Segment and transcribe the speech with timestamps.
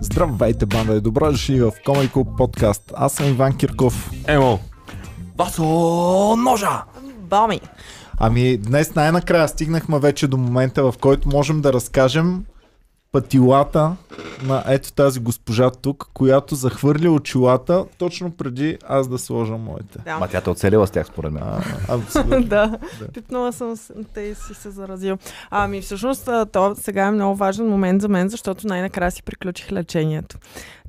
[0.00, 2.92] Здравейте, банда и добро дошли в Club подкаст.
[2.96, 4.10] Аз съм Иван Кирков.
[4.26, 4.58] Емо,
[5.38, 5.64] Васо
[6.36, 6.84] ножа!
[7.20, 7.60] Боми.
[8.18, 12.44] Ами днес най-накрая стигнахме вече до момента, в който можем да разкажем
[13.12, 13.96] пътилата
[14.42, 19.98] на ето тази госпожа тук, която захвърли очилата точно преди аз да сложа моите.
[19.98, 20.18] Да.
[20.18, 21.42] Ма тя те оцелила с тях, според мен.
[21.42, 22.42] А, абсолютно.
[22.44, 22.78] да,
[23.14, 25.18] пипнала съм с- те и си се заразил.
[25.50, 30.38] Ами всъщност то сега е много важен момент за мен, защото най-накрая си приключих лечението.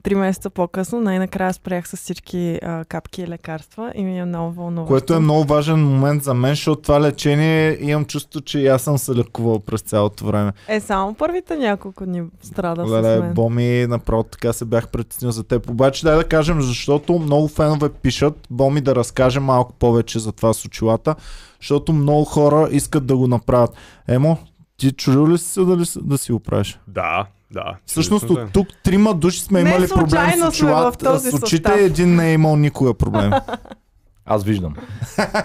[0.04, 4.54] Три месеца по-късно най-накрая спрях с всички а, капки и лекарства и ми е много
[4.54, 4.88] вълнуващо.
[4.88, 8.82] Което е много важен момент за мен, защото това лечение имам чувство, че и аз
[8.82, 10.52] съм се лекувал през цялото време.
[10.68, 13.34] Е, само първите няколко дни страда с Леле, мен.
[13.34, 15.70] Боми, направо така се бях притеснил за теб.
[15.70, 20.54] Обаче дай да кажем, защото много фенове пишат, Боми да разкаже малко повече за това
[20.54, 21.16] с очилата,
[21.62, 23.72] защото много хора искат да го направят.
[24.08, 24.38] Емо,
[24.78, 26.80] ти чудил ли си се да, да си го правиш?
[26.88, 27.76] да, да.
[27.86, 31.86] Всъщност от тук трима души сме Не имали проблем с очилата, с очите състав.
[31.86, 33.32] един не е имал никога проблем.
[34.26, 34.74] Аз виждам.
[35.18, 35.44] да.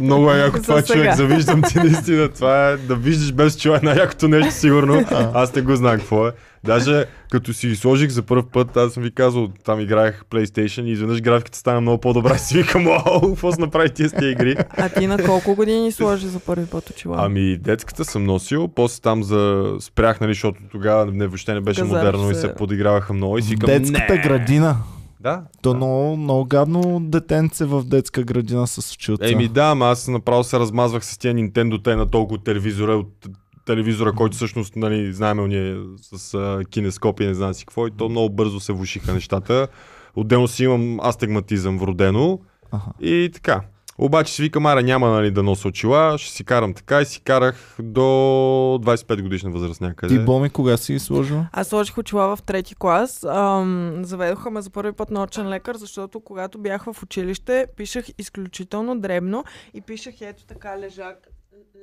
[0.00, 1.14] Много е яко това, човек.
[1.14, 2.28] Завиждам ти наистина.
[2.28, 5.04] Това е да виждаш без човек най-якото нещо, сигурно.
[5.34, 6.32] Аз не го знам какво е.
[6.64, 10.90] Даже като си сложих за първ път, аз съм ви казал, там играех PlayStation и
[10.90, 14.56] изведнъж графиката стана много по-добра си викам, о, какво се направи тия с тия игри?
[14.70, 17.16] А ти на колко години сложи за първи път очила?
[17.20, 19.72] Ами, детската съм носил, после там за...
[19.80, 22.40] спрях, нали, защото тогава не, въобще не беше Казах модерно и се.
[22.40, 24.22] се подиграваха много и си викам, детската не.
[24.22, 24.76] градина.
[25.20, 25.42] Да.
[25.62, 29.30] То много, много гадно детенце в детска градина с очилца.
[29.30, 33.28] Еми да, ама аз направо се размазвах с тия Nintendo, те на толкова телевизора, от
[33.68, 38.08] телевизора, който всъщност, нали, знаем, ние с а, кинескопи, не знам си какво, и то
[38.08, 39.68] много бързо се влушиха нещата.
[40.16, 42.38] Отделно си имам астигматизъм вродено
[42.72, 42.90] Аха.
[43.00, 43.60] и така.
[43.98, 47.20] Обаче си викам, ара няма нали, да нося очила, ще си карам така и си
[47.20, 50.18] карах до 25 годишна възраст някъде.
[50.18, 51.44] Ти, Боми, кога си ги сложил?
[51.52, 53.24] Аз сложих очила в трети клас.
[53.24, 58.06] Ам, заведоха ме за първи път на очен лекар, защото когато бях в училище, пишех
[58.18, 59.44] изключително дребно
[59.74, 61.28] и пишех ето така лежак.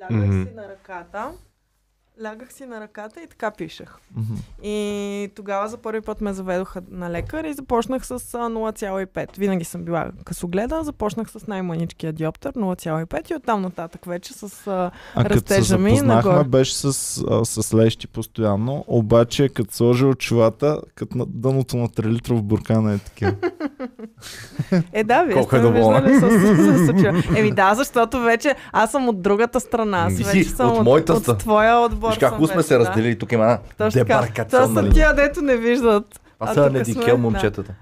[0.02, 0.42] Лягах Мгм.
[0.42, 1.30] си на ръката.
[2.24, 3.88] Лягах си на ръката и така пишех.
[4.16, 4.34] Мгм.
[4.62, 9.38] И тогава за първи път ме заведоха на лекар и започнах с а, 0,5.
[9.38, 14.90] Винаги съм била късогледа, започнах с най-маничкия диоптър 0,5 и оттам нататък вече с а,
[15.14, 16.44] А като се Растежа ми нагоре.
[16.44, 16.84] беше с,
[17.30, 22.94] а, с лещи постоянно, обаче като сложи очилата, като на дъното на 3 литров буркана
[22.94, 23.34] е такива.
[24.92, 26.00] Е, да, вие Колко сте е ме доволна.
[26.00, 27.38] виждали с, с, с.
[27.38, 29.98] Еми да, защото вече аз съм от другата страна.
[29.98, 32.05] Аз вече си, съм от от, моята от, твоя отбор.
[32.08, 33.18] Виж как сме се разделили.
[33.18, 33.76] Тук има една така.
[33.76, 36.20] Това дебаркационна са тия, дето не виждат.
[36.38, 37.22] Това А са тук Леди сме, Кел да.
[37.22, 37.74] момчетата.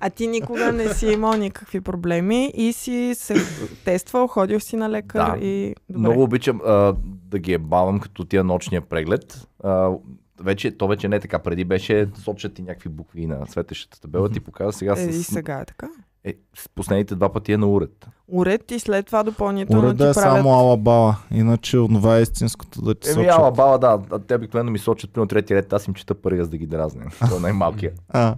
[0.00, 3.34] А ти никога не си имал никакви проблеми и си се
[3.84, 5.38] тествал, ходил си на лекар Да.
[5.38, 5.74] и...
[5.88, 5.98] Добре.
[5.98, 9.46] Много обичам а, да ги е бавам като тия ночния преглед.
[9.64, 9.90] А,
[10.40, 11.38] вече, то вече не е така.
[11.38, 14.28] Преди беше сочат ти някакви букви на светещата табела.
[14.28, 15.88] Ти показва сега Е, и с, сега е така.
[16.24, 18.06] Е, с последните два пъти е на уред.
[18.28, 20.36] Уред и след това допълнително Уреда ти е правят...
[20.36, 23.38] само алабала, иначе това е истинското да ти Еми, сочат.
[23.38, 24.00] ала бала, да.
[24.10, 25.72] А те обикновено ми сочат примерно трети ред.
[25.72, 27.04] Аз им чета първия, за да ги дразня.
[27.20, 27.92] Това е най-малкия.
[28.08, 28.36] А,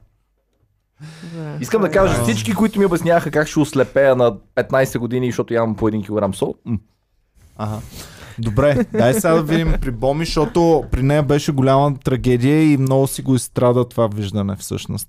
[1.61, 5.77] Искам да кажа, всички, които ми обясняваха как ще ослепея на 15 години, защото ямам
[5.77, 6.55] по 1 кг сол.
[6.65, 6.79] м,
[7.57, 7.79] ага.
[8.39, 13.07] Добре, дай сега да видим при Боми, защото при нея беше голяма трагедия и много
[13.07, 15.09] си го изстрада това виждане всъщност.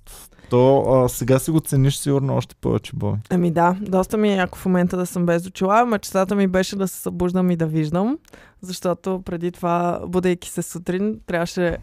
[0.50, 3.18] То а, сега си го цениш сигурно още повече, Боми.
[3.30, 5.86] Ами да, доста ми е яко в момента да съм без очила.
[5.86, 8.18] Мечтата ми беше да се събуждам и да виждам,
[8.62, 11.76] защото преди това, будейки се сутрин, трябваше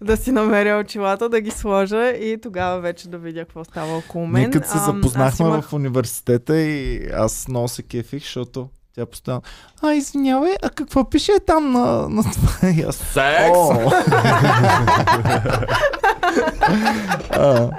[0.00, 4.26] да си намеря очилата, да ги сложа и тогава вече да видя какво става около
[4.26, 4.42] мен.
[4.42, 9.42] Ние като се запознахме имах- в университета и аз много се кефих, защото тя постоянно
[9.82, 12.68] А, извинявай, а какво пише там на, на това?
[12.70, 13.58] И аз Секс!
[13.58, 13.90] О!
[17.30, 17.70] А.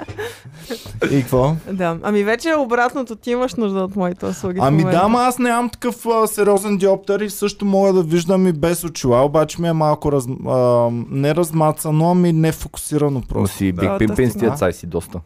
[1.10, 1.56] И какво?
[1.72, 4.58] Да, ами вече е обратното, ти имаш нужда от моите услуги.
[4.62, 8.52] Ами да, ама аз нямам такъв а, сериозен диоптър и също мога да виждам и
[8.52, 13.56] без очила, обаче ми е малко раз, а, не размацано, ами не фокусирано Но просто.
[13.56, 15.20] си Да, Биг Пимпин с тия си доста.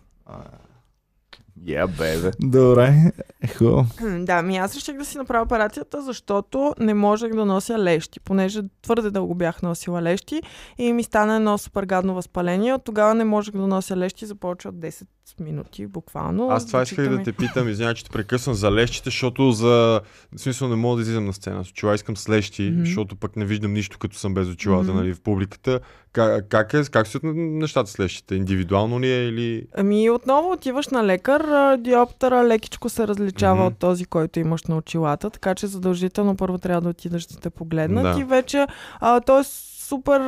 [1.66, 2.31] Я, бебе.
[2.40, 3.12] Добре,
[3.43, 3.87] е хубаво.
[4.19, 8.62] Да, ми аз реших да си направя операцията, защото не можех да нося лещи, понеже
[8.82, 10.43] твърде дълго бях носила лещи
[10.78, 12.75] и ми стана едно супер гадно възпаление.
[12.75, 15.05] От тогава не можех да нося лещи за повече от 10
[15.41, 16.50] минути, буквално.
[16.50, 20.00] Аз това исках да те питам, извинявай, че те прекъсвам за лещите, защото за...
[20.37, 22.81] В смисъл не мога да излизам на сцена с очила, искам с лещи, Мгм.
[22.81, 24.97] защото пък не виждам нищо, като съм без очилата, Мгм.
[24.99, 25.81] нали, в публиката.
[26.12, 28.35] Как, как, е, как стоят нещата с лещите?
[28.35, 29.67] Индивидуално ли е или...
[29.76, 33.67] Ами отново отиваш на лекар, а, диоптъра лекичко се различава Мгм.
[33.67, 37.50] от този, който имаш на очилата, така че задължително първо трябва да отидеш да те
[37.50, 38.21] погледнат Да.
[38.21, 38.67] и вече,
[39.00, 39.74] а, т.е.
[39.85, 40.21] супер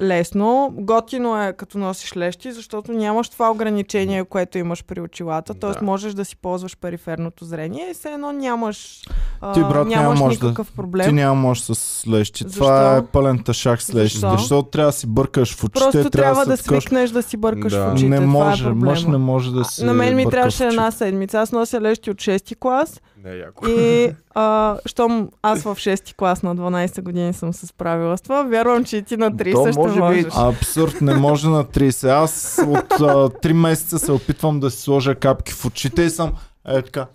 [0.00, 0.70] лесно.
[0.72, 5.54] Готино е като носиш лещи, защото нямаш това ограничение, което имаш при очилата.
[5.54, 5.84] Тоест Да.
[5.84, 9.02] можеш да си ползваш периферното зрение и все едно нямаш,
[9.40, 11.06] а, Ти, брат, няма нямаш да- никакъв проблем.
[11.06, 12.44] Ти няма можеш с лещи.
[12.44, 12.58] Защо?
[12.58, 14.18] Това е пълен ташак с лещи.
[14.18, 14.30] Защо?
[14.30, 15.80] Защото трябва да си бъркаш в очите.
[15.80, 17.80] Просто трябва да такаш- свикнеш да си бъркаш Да.
[17.80, 18.08] в очите.
[18.08, 21.38] Не това може, е мъж не може да си На мен ми трябваше една седмица.
[21.38, 23.66] Аз нося лещи от 6 клас Не, яко.
[23.68, 28.42] и а, щом аз в 6 клас на 12 години съм се справила с това,
[28.42, 30.24] вярвам, че и ти на 30 То ще може би- можеш.
[30.30, 32.08] Абсурд, не може на 30.
[32.10, 36.32] Аз от а, 3 месеца се опитвам да си сложа капки в очите и съм
[36.68, 37.06] е така,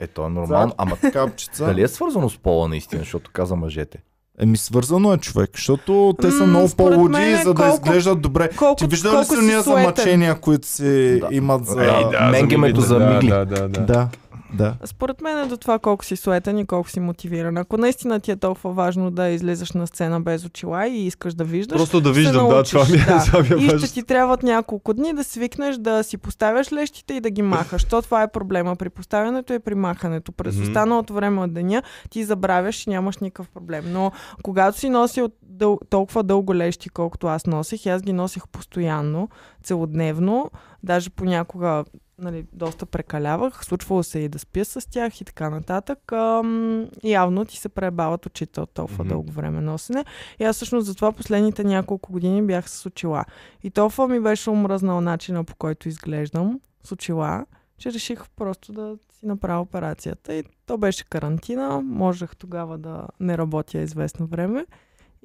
[0.00, 0.72] Е, то е нормално.
[0.78, 1.66] Ама капчица.
[1.66, 3.98] дали е свързано с пола наистина, защото каза мъжете?
[4.40, 8.48] Еми свързано е човек, защото те са много по-луди, е за да колко- изглеждат добре.
[8.48, 11.28] Колко, Ти виждал ли си уния замъчения, които си Да.
[11.30, 11.84] имат за...
[11.84, 12.20] Ей, да.
[12.22, 13.28] Менгемето за мигли.
[13.28, 13.80] Да, да, да.
[13.80, 14.08] да,
[14.54, 14.74] да.
[14.84, 17.56] Според мен е до това колко си суетен и колко си мотивиран.
[17.56, 21.44] Ако наистина ти е толкова важно да излезеш на сцена без очила и искаш да
[21.44, 23.20] виждаш, Просто да виждам, да, научиш, това ми е да.
[23.20, 23.78] самия и важен.
[23.78, 27.84] ще ти трябват няколко дни да свикнеш да си поставяш лещите и да ги махаш.
[27.84, 30.32] То това е проблема при поставянето и при махането.
[30.32, 30.64] През Мгм.
[30.64, 33.84] останалото време от деня ти забравяш и нямаш никакъв проблем.
[33.86, 34.12] Но
[34.42, 35.78] когато си носил дъл...
[35.90, 39.28] толкова дълго лещи, колкото аз носих, и аз ги носих постоянно,
[39.62, 40.50] целодневно,
[40.82, 41.84] даже понякога
[42.18, 46.12] нали, доста прекалявах, случвало се и да спя с тях и така нататък.
[46.12, 49.08] Ам, явно ти се пребават очите от толкова Мгм.
[49.08, 50.04] дълго време носене.
[50.38, 53.24] И аз всъщност затова последните няколко години бях с очила.
[53.62, 57.46] И толкова ми беше омръзнал начина по който изглеждам с очила,
[57.78, 60.34] че реших просто да си направя операцията.
[60.34, 64.66] И то беше карантина, можех тогава да не работя известно време.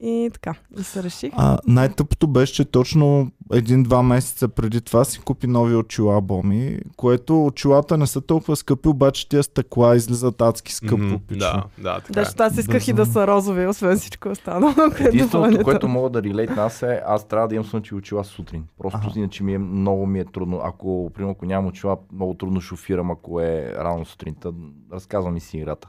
[0.01, 1.33] И така, и се реших.
[1.37, 7.45] А, най-тъпото беше, че точно един-два месеца преди това си купи нови очила Боми, което
[7.45, 11.19] очилата не са толкова скъпи, обаче тези стъкла излизат адски скъпо.
[11.27, 11.39] Пичо.
[11.39, 12.23] Да, да, така Да, е.
[12.23, 14.71] защото аз исках и да са розови, освен всичко останало.
[14.71, 15.63] е Единственото, допълнително.
[15.63, 18.63] което мога да релейт нас е, аз трябва да имам слънчеви очила сутрин.
[18.77, 19.19] Просто Аха.
[19.19, 20.61] иначе ми е много ми е трудно.
[20.63, 24.53] Ако, примерно, ако нямам очила, много трудно шофирам, ако е рано сутринта.
[24.93, 25.87] Разказвам ми си играта.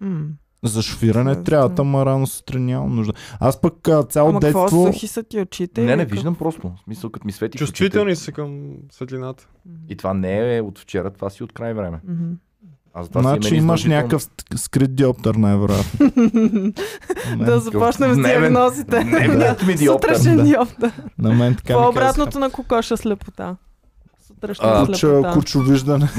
[0.00, 0.20] М.
[0.64, 1.44] За шофиране Също.
[1.44, 3.12] трябва, ама рано сутрин нямам нужда.
[3.40, 4.86] Аз пък а, цяло Ама какво детство...
[4.86, 5.80] сухи са ти очите?
[5.80, 6.14] Не, не какво?
[6.14, 6.68] виждам просто.
[6.68, 7.66] В смисъл, като ми свети в очите.
[7.72, 8.60] Чувствителни са към
[8.92, 9.48] светлината.
[9.88, 12.00] И това не е от вчера, това си от край време.
[12.94, 14.26] Аз си Значи имаш някакъв
[14.56, 16.10] скрит диоптър, най-вероятно.
[17.38, 19.04] да започнем с Не, диагнозите.
[19.04, 19.28] Не,
[19.66, 20.14] ми диоптър.
[20.14, 20.42] Сутрешен Да.
[20.44, 20.92] диоптър.
[21.18, 22.10] На мен така Това е ми казаха.
[22.12, 23.56] обратното на кокоша слепота.
[24.26, 25.32] Сутрешна А, Куча, слепота.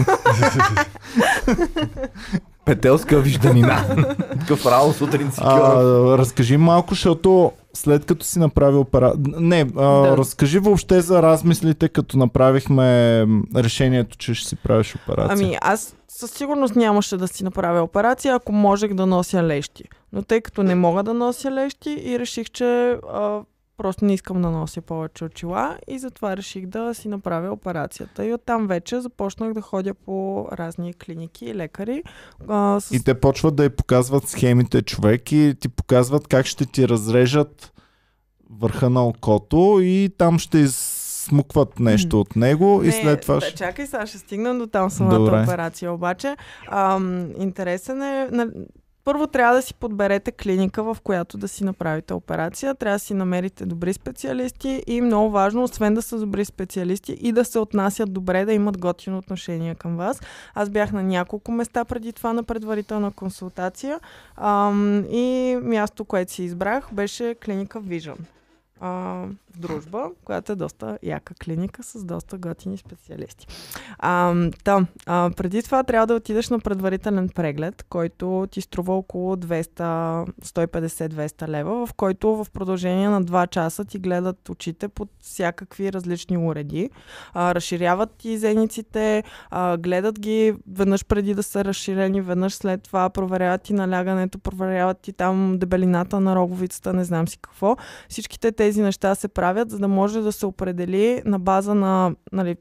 [2.71, 3.85] Петелска вижданина.
[4.39, 5.83] Такъв рано сутрин си А,
[6.17, 9.17] разкажи малко, защото след като си направи операция...
[9.25, 10.17] Не, а, Да.
[10.17, 13.25] разкажи въобще за размислите, като направихме
[13.55, 15.33] решението, че ще си правиш операция.
[15.33, 19.83] Ами аз със сигурност нямаше да си направя операция, ако можех да нося лещи.
[20.13, 23.39] Но тъй като не мога да нося лещи и реших, че а,
[23.81, 28.25] просто не искам да нося повече очила и затова реших да си направя операцията.
[28.25, 32.03] И оттам вече започнах да ходя по разни клиники и лекари.
[32.47, 32.91] А, с...
[32.91, 37.73] И те почват да й показват схемите човек и ти показват как ще ти разрежат
[38.49, 43.51] върха на окото и там ще изсмукват нещо от него и Не, след това да.
[43.51, 45.43] Чакай, сега ще стигнем до там самата Добре.
[45.43, 45.93] операция.
[45.93, 46.35] Обаче,
[46.67, 48.27] ам, интересен е...
[48.31, 48.47] На...
[49.03, 52.75] Първо трябва да си подберете клиника, в която да си направите операция.
[52.75, 57.31] Трябва да си намерите добри специалисти и много важно, освен да са добри специалисти и
[57.31, 60.21] да се отнасят добре, да имат готино отношение към вас.
[60.55, 63.99] Аз бях на няколко места преди това на предварителна консултация
[64.35, 68.17] ам, и място, което си избрах, беше клиника Vision
[68.81, 69.25] а,
[69.57, 73.47] дружба, която е доста яка клиника с доста готини специалисти.
[73.99, 79.35] А, та, а, преди това трябва да отидеш на предварителен преглед, който ти струва около
[79.35, 85.93] 200, 150-200 лева, в който в продължение на 2 часа ти гледат очите под всякакви
[85.93, 86.89] различни уреди.
[87.33, 93.09] А, разширяват ти зениците, а, гледат ги веднъж преди да са разширени, веднъж след това
[93.09, 97.77] проверяват ти налягането, проверяват ти там дебелината на роговицата, не знам си какво.
[98.09, 102.55] Всичките тези неща се правят, за да може да се определи на база на нали,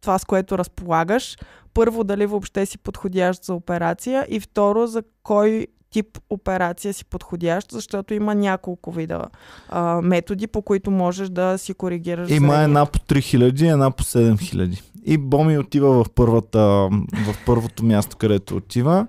[0.00, 1.36] това, с което разполагаш.
[1.74, 7.72] Първо, дали въобще си подходящ за операция и второ, за кой тип операция си подходящ,
[7.72, 9.24] защото има няколко вида
[9.68, 12.64] а, методи, по които можеш да си коригираш Има зрението.
[12.64, 14.82] една по 3000 и една по 7000.
[15.04, 16.60] И Боми отива в, първата,
[17.26, 19.06] в първото място, където отива.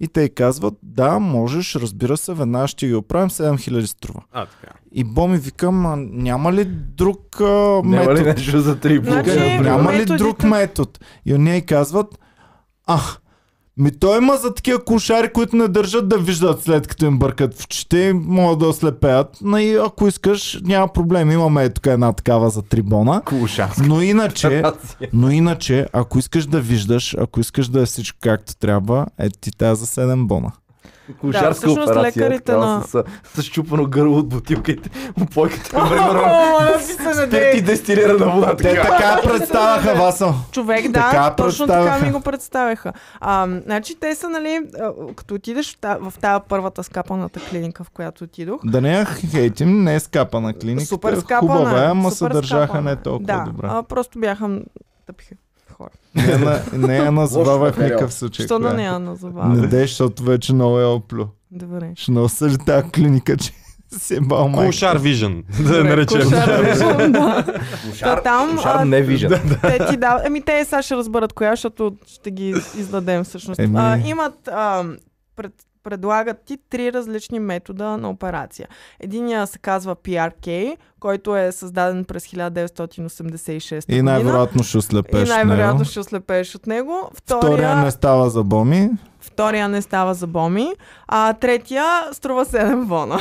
[0.00, 4.22] И те казват, да, можеш, разбира се, веднага ще ги оправим, 7000 струва.
[4.32, 4.72] А, така.
[4.92, 7.44] И Боми викам, няма ли друг а,
[7.84, 8.24] Няма ли метод?
[8.24, 9.62] нещо за три Значи, блока?
[9.62, 10.90] Няма ли методите- друг метод?
[11.26, 12.18] И й казват,
[12.86, 13.20] ах,
[13.78, 17.54] Ми той има за такива кошари, които не държат да виждат след като им бъркат
[17.54, 19.38] в очите, могат да ослепеят.
[19.42, 21.30] Но и ако искаш, няма проблем.
[21.30, 23.22] Имаме е тук една такава за трибона.
[23.24, 23.82] Кулшанска.
[23.86, 24.62] Но иначе,
[25.12, 29.50] но иначе, ако искаш да виждаш, ако искаш да е всичко както трябва, е ти
[29.50, 30.52] тази за 7 бона.
[31.20, 32.22] Кулшарска всъщност операция.
[32.22, 34.90] лекарите на- С, с, щупано гърло от бутилките.
[35.22, 36.22] Опойката, примерно.
[36.66, 36.80] Да
[37.16, 38.56] Спирт и дестилирана вода.
[38.56, 39.20] Те Така.
[39.24, 40.34] представяха Васо.
[40.52, 42.92] Човек, да, Така точно така ми го представяха.
[43.20, 44.60] А, значи те са, нали,
[45.16, 49.04] като отидеш в, та, в тази първата скапаната клиника, в която отидох, Да не я
[49.04, 50.86] хейтим, не е скапана клиника.
[50.86, 51.52] супер скапана.
[51.52, 53.66] Хубава е, ама се държаха не толкова да, добре.
[53.70, 54.60] А, просто бяха
[55.06, 55.34] тъпиха
[55.76, 55.90] хора.
[56.14, 57.88] Не, я на- не я назовавах в материал.
[57.88, 58.46] никакъв случай.
[58.46, 58.72] Що да е.
[58.72, 59.60] не я назовавам?
[59.60, 61.26] Не дей, защото вече много е оплю.
[61.50, 61.92] Добре.
[61.96, 63.52] Ще нося тази клиника, че
[63.98, 64.66] си е бал майка.
[64.66, 66.22] Кошар Vision, да я наречем.
[66.22, 67.44] кошар виждам, да.
[67.84, 69.40] Кулшар, Та там, кулшар а, не вижда.
[69.62, 70.22] те ти да...
[70.26, 73.60] Еми, те сега ще разберат коя, защото ще ги издадем всъщност.
[73.60, 73.74] Еми.
[73.78, 74.48] А, имат...
[74.48, 74.84] А,
[75.36, 75.52] пред,
[75.86, 78.68] предлагат ти три различни метода на операция.
[79.00, 85.78] Единия се казва PRK, който е създаден през 1986 И най-вероятно ще И ослепеш най-вероятно
[85.78, 85.84] него.
[85.84, 87.10] ще ослепееш от него.
[87.14, 88.90] Втория Втория, не става за боми.
[89.26, 90.68] Втория не става за боми.
[91.08, 93.18] А третия струва 7 бона.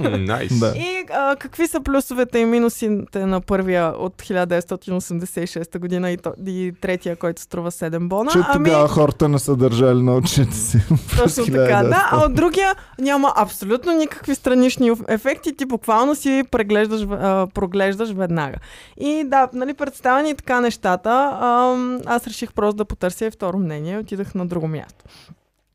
[0.00, 0.58] М, Найс.
[0.58, 0.72] Да.
[0.76, 6.74] И а, какви са плюсовете и минусите на първия от 1986 година и, то, и
[6.80, 8.30] третия, който струва 7 бона?
[8.30, 10.78] Че ами, тогава хората не са държали на очите си.
[11.16, 12.08] точно така, да.
[12.10, 12.26] А 1900.
[12.26, 15.56] от другия няма абсолютно никакви странични ефекти.
[15.56, 18.56] Ти буквално си преглеждаш, а, проглеждаш веднага.
[19.00, 23.94] И да, нали, представени така нещата, ам, аз реших просто да потърся и второ мнение.
[23.94, 25.04] и Отидах на друго място.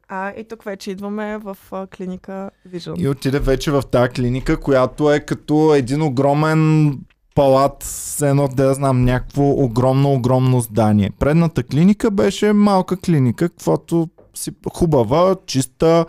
[0.07, 3.00] А, и тук вече идваме в а, клиника Vision.
[3.00, 6.93] И отиде вече в тази клиника, която е като един огромен
[7.36, 11.12] палат, с едно, да я знам, някакво огромно, огромно здание.
[11.19, 16.05] Предната клиника беше малка клиника, каквото си хубава, чиста,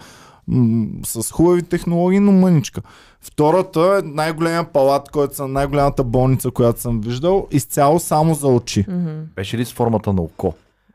[0.48, 2.80] м- с хубави технологии, но мъничка.
[3.20, 8.84] Втората е най-големия палат, който съм, най-голямата болница, която съм виждал, изцяло само за очи.
[8.88, 9.10] Мгм.
[9.36, 10.54] Беше ли с формата на око?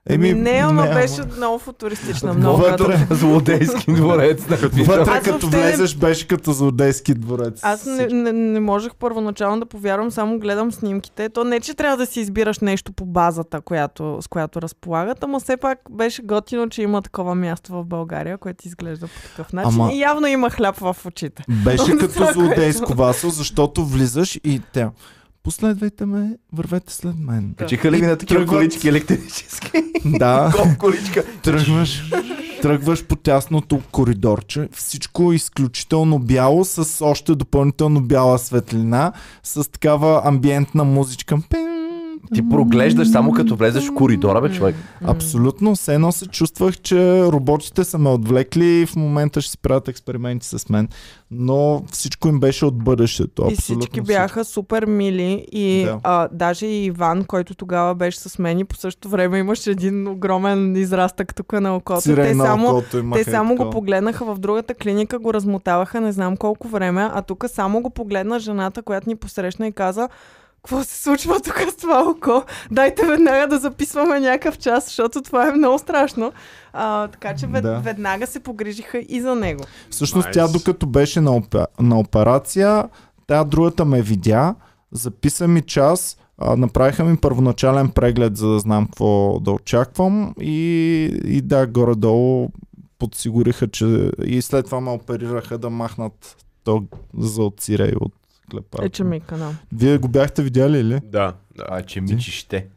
[0.09, 2.33] Еми, не, ама ама- беше много футуристична.
[2.33, 2.77] Много Вътре.
[2.77, 4.47] като- Злодейски дворец.
[4.47, 7.59] на Вътре, Аз като въобще не- влезеш, беше като злодейски дворец.
[7.63, 11.29] Аз не, не, не можех първоначално да повярвам, само гледам снимките.
[11.29, 15.39] То не, че трябва да си избираш нещо по базата, която, с която разполагат, ама
[15.39, 19.71] все пак беше готино, че има такова място в България, което изглежда по такъв начин.
[19.73, 21.43] Ама- И явно има хляб в очите.
[21.49, 24.91] Беше като злодейско васо, защото влизаш и тя.
[25.49, 27.53] Последвайте ме, вървете след мен.
[27.57, 28.59] Качиха ли ви на такива Тръгват.
[28.59, 29.71] колички електрически?
[30.05, 31.23] Да, количка.
[31.43, 32.11] тръгваш,
[32.61, 39.13] тръгваш по тясното коридорче, всичко е изключително бяло, с още допълнително бяла светлина,
[39.43, 41.37] с такава амбиентна музичка.
[42.33, 44.75] Ти проглеждаш само като влезеш в коридора, бе, човек.
[45.03, 49.57] Абсолютно, все едно се чувствах, че роботите са ме отвлекли и в момента ще си
[49.57, 50.87] правят експерименти с мен.
[51.31, 53.41] Но всичко им беше от бъдещето.
[53.49, 55.99] И Абсолютно всички бяха супер мили и Да.
[56.03, 60.07] а, даже и Иван, който тогава беше с мен и по същото време имаше един
[60.07, 62.01] огромен израстък тук на окото.
[62.01, 66.01] Сирен Те на само, окото Те и само го погледнаха в другата клиника, го размотаваха
[66.01, 70.09] не знам колко време, а тук само го погледна жената, която ни посрещна и каза
[70.63, 72.43] какво се случва тук с това око?
[72.71, 76.31] Дайте веднага да записваме някакъв час, защото това е много страшно.
[76.73, 77.79] А, така че вед, Да.
[77.79, 79.63] веднага се погрижиха и за него.
[79.89, 80.33] Всъщност Nice.
[80.33, 81.41] тя докато беше на,
[81.79, 82.83] на операция,
[83.27, 84.55] тя другата ме видя,
[84.91, 91.03] записа ми час, а, направиха ми първоначален преглед, за да знам какво да очаквам и,
[91.25, 92.49] и да, горе-долу
[92.99, 96.83] подсигуриха, че и след това ме оперираха да махнат то
[97.17, 98.25] за отсирей от клепарка.
[98.25, 98.28] Е,
[98.89, 99.51] че ми канал.
[99.73, 100.99] Вие го бяхте видяли ли?
[101.03, 101.65] Да, да.
[101.69, 102.67] А, че мичи ще.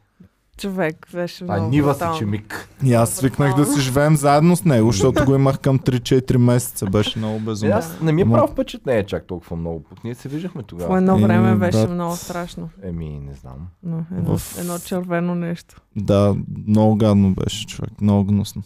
[0.59, 2.19] Човек беше А много нива си, брутално.
[2.19, 2.69] че мик.
[2.85, 6.87] И аз свикнах да си живеем заедно с него, защото го имах към 3-4 месеца.
[6.87, 7.75] Беше много Е, безумно.
[7.75, 9.83] аз не ми е Ама- право впечатление чак толкова много.
[9.83, 10.97] Пък ние се виждахме По тогава.
[10.99, 11.91] едно Е, време беше брат.
[11.91, 12.69] много страшно.
[12.83, 13.55] Еми, не знам.
[13.83, 15.81] Но едно, В- едно червено нещо.
[15.97, 16.37] Да,
[16.67, 18.63] много гадно беше човек, много гнусно.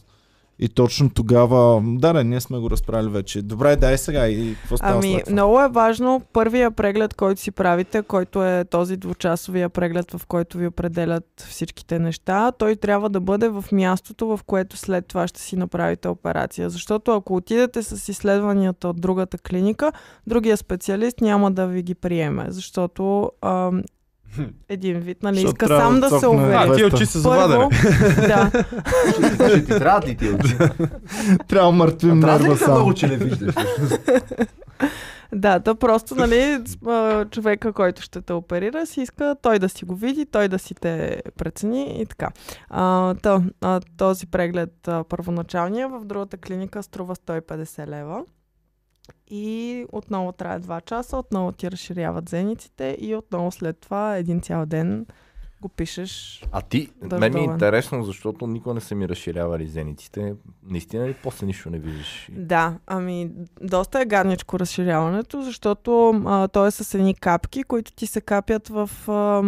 [0.58, 3.42] И точно тогава, да, да, ние сме го разправили вече.
[3.42, 7.50] Добре, дай сега и какво става Ами, след много е важно първия преглед, който си
[7.50, 12.52] правите, който е този двучасовия преглед, в който ви определят всичките неща.
[12.52, 16.70] Той трябва да бъде в мястото, в което след това ще си направите операция.
[16.70, 19.92] Защото ако отидете с изследванията от другата клиника,
[20.26, 22.46] другия специалист няма да ви ги приеме.
[22.48, 23.82] Защото ам,
[24.68, 26.54] един вид, нали, Защото иска трябва сам да се увери.
[26.54, 26.94] А, ти 200.
[26.94, 28.26] очи са Първо, завадени.
[28.28, 28.50] да,
[29.48, 30.56] Ще ти трябват ли ти очи?
[31.48, 33.54] Трябва мъртвим Трябва нерва ли да много, че не виждаш?
[35.32, 36.58] Да, то просто, нали,
[37.30, 40.74] човека, който ще те оперира, си иска той да си го види, той да си
[40.74, 42.28] те прецени и така.
[42.70, 48.24] А, то, а, този преглед, а, първоначалния, в другата клиника струва 150 лева.
[49.28, 54.66] И отново трябва 2 часа, отново ти разширяват зениците и отново след това един цял
[54.66, 55.06] ден
[55.62, 56.44] го пишеш.
[56.52, 57.54] А ти, Да, мен ми е долен.
[57.54, 60.34] интересно, защото никога не са ми разширявали зениците.
[60.62, 62.28] Наистина ли после нищо не виждаш?
[62.32, 68.06] Да, ами доста е гадничко разширяването, защото а, то е с едни капки, които ти
[68.06, 69.42] се капят в, а,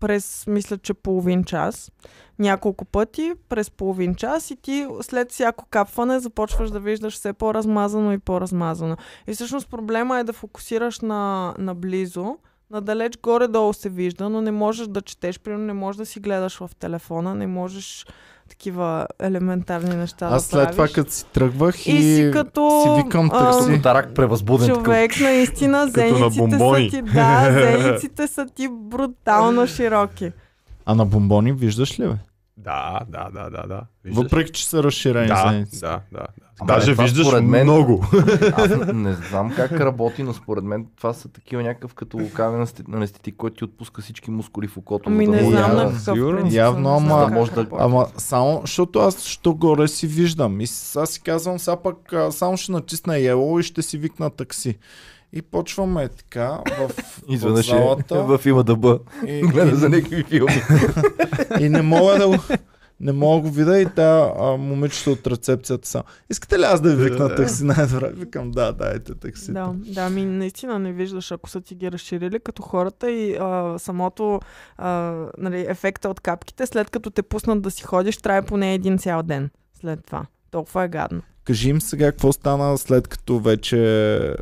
[0.00, 1.92] през, мисля, че половин час.
[2.38, 8.12] Няколко пъти през половин час и ти след всяко капване започваш да виждаш все по-размазано
[8.12, 8.96] и по-размазано.
[9.26, 12.36] И всъщност проблема е да фокусираш на, наблизо,
[12.70, 16.58] надалеч горе-долу се вижда, но не можеш да четеш, примерно не можеш да си гледаш
[16.58, 18.06] в телефона, не можеш
[18.48, 23.02] такива елементарни неща Аз да след това, като си тръгвах и, И си като, си
[23.04, 23.74] викам такси.
[23.74, 24.84] Котарак превъзбуден такъв.
[24.84, 27.50] Човек, наистина, Като на зениците са ти, да,
[27.82, 30.32] зениците са ти брутално широки.
[30.86, 32.14] А на бомбони виждаш ли, бе?
[32.58, 33.80] Да, да, да, да, да.
[34.04, 34.22] Виждаш?
[34.22, 35.80] Въпреки, че са разширени да, зеници.
[35.80, 36.26] да, да, да.
[36.60, 38.04] Ама Даже това виждаш според мен- много.
[38.52, 43.36] Аз не, знам как работи, но според мен това са такива някакъв като локален анестетик,
[43.36, 45.08] който ти отпуска всички мускули в окото.
[45.10, 46.56] Ами да не знам на какъв принцип.
[46.56, 47.66] Явно, ама- може да-.
[47.78, 50.60] Ама само, защото аз що горе си виждам.
[50.60, 51.96] И сега си казвам, сега пък
[52.30, 54.78] само ще натисна Yellow и ще си викна такси.
[55.32, 58.22] И почваме така в, в Изведнъж е залата.
[58.38, 58.98] в има да бъ.
[59.26, 60.62] И, Гледа и, за някакви филми.
[61.60, 62.36] и не мога да го...
[63.00, 66.04] Не мога да го видя и та а, момичето от рецепцията само.
[66.30, 68.12] Искате ли аз да ви викна такси най-добре?
[68.14, 69.52] Викам, да, дайте такси.
[69.52, 73.78] Да, да, ми наистина не виждаш, ако са ти ги разширили като хората и а,
[73.78, 74.40] самото
[74.78, 78.98] а, нали, ефекта от капките, след като те пуснат да си ходиш, трябва поне един
[78.98, 80.26] цял ден след това.
[80.50, 81.22] Толкова е гадно.
[81.44, 84.34] Кажи им сега какво стана след като вече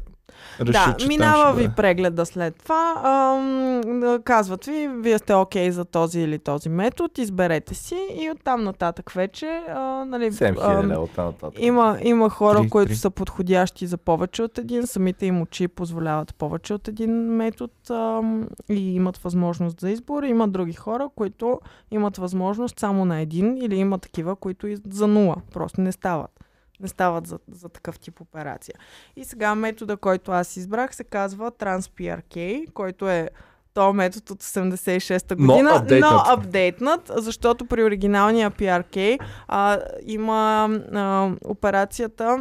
[0.60, 1.74] реши, да, минава ви бъде.
[1.74, 2.94] прегледа след това.
[3.04, 8.64] Ам, казват ви, вие сте окей за този или този метод, изберете си и оттам
[8.64, 9.46] нататък вече.
[9.68, 11.54] А, нали, 7000 ам, лева от нататък.
[11.58, 12.96] Има, има хора, Три, които три.
[12.96, 14.86] са подходящи за повече от един.
[14.86, 20.22] Самите им очи позволяват повече от един метод ам, и имат възможност за избор.
[20.22, 21.60] Има други хора, които
[21.90, 25.36] имат възможност само на един или има такива, които и за нула.
[25.52, 26.30] Просто не стават.
[26.80, 28.74] Не стават за, за такъв тип операция.
[29.16, 33.28] И сега метода, който аз избрах, се казва TransPRK, който е
[33.74, 36.12] то метод от 86-та Но година, апдейтнат.
[36.12, 42.38] но апдейтнат, защото при оригиналния PRK а, има а, операцията.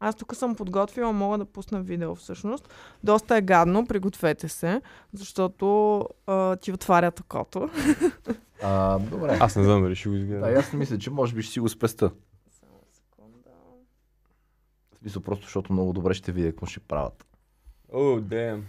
[0.00, 2.68] Аз тук съм подготвила, мога да пусна видео всъщност.
[3.04, 4.80] Доста е гадно, пригответе се,
[5.12, 7.68] защото а, ти отварят окото.
[8.62, 9.38] А, добре.
[9.40, 10.50] Аз не знам дали ще го Да, изгледам.
[10.50, 12.10] и аз не мисля, че може би ще си го спеста.
[15.02, 17.26] Смисъл просто, защото много добре ще видя какво ще правят.
[17.92, 18.66] О, дем.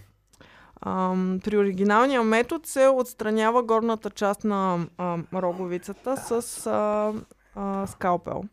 [0.80, 7.12] Ам, при оригиналния метод се отстранява горната част на ам, роговицата с а,
[7.54, 8.44] а, скалпел.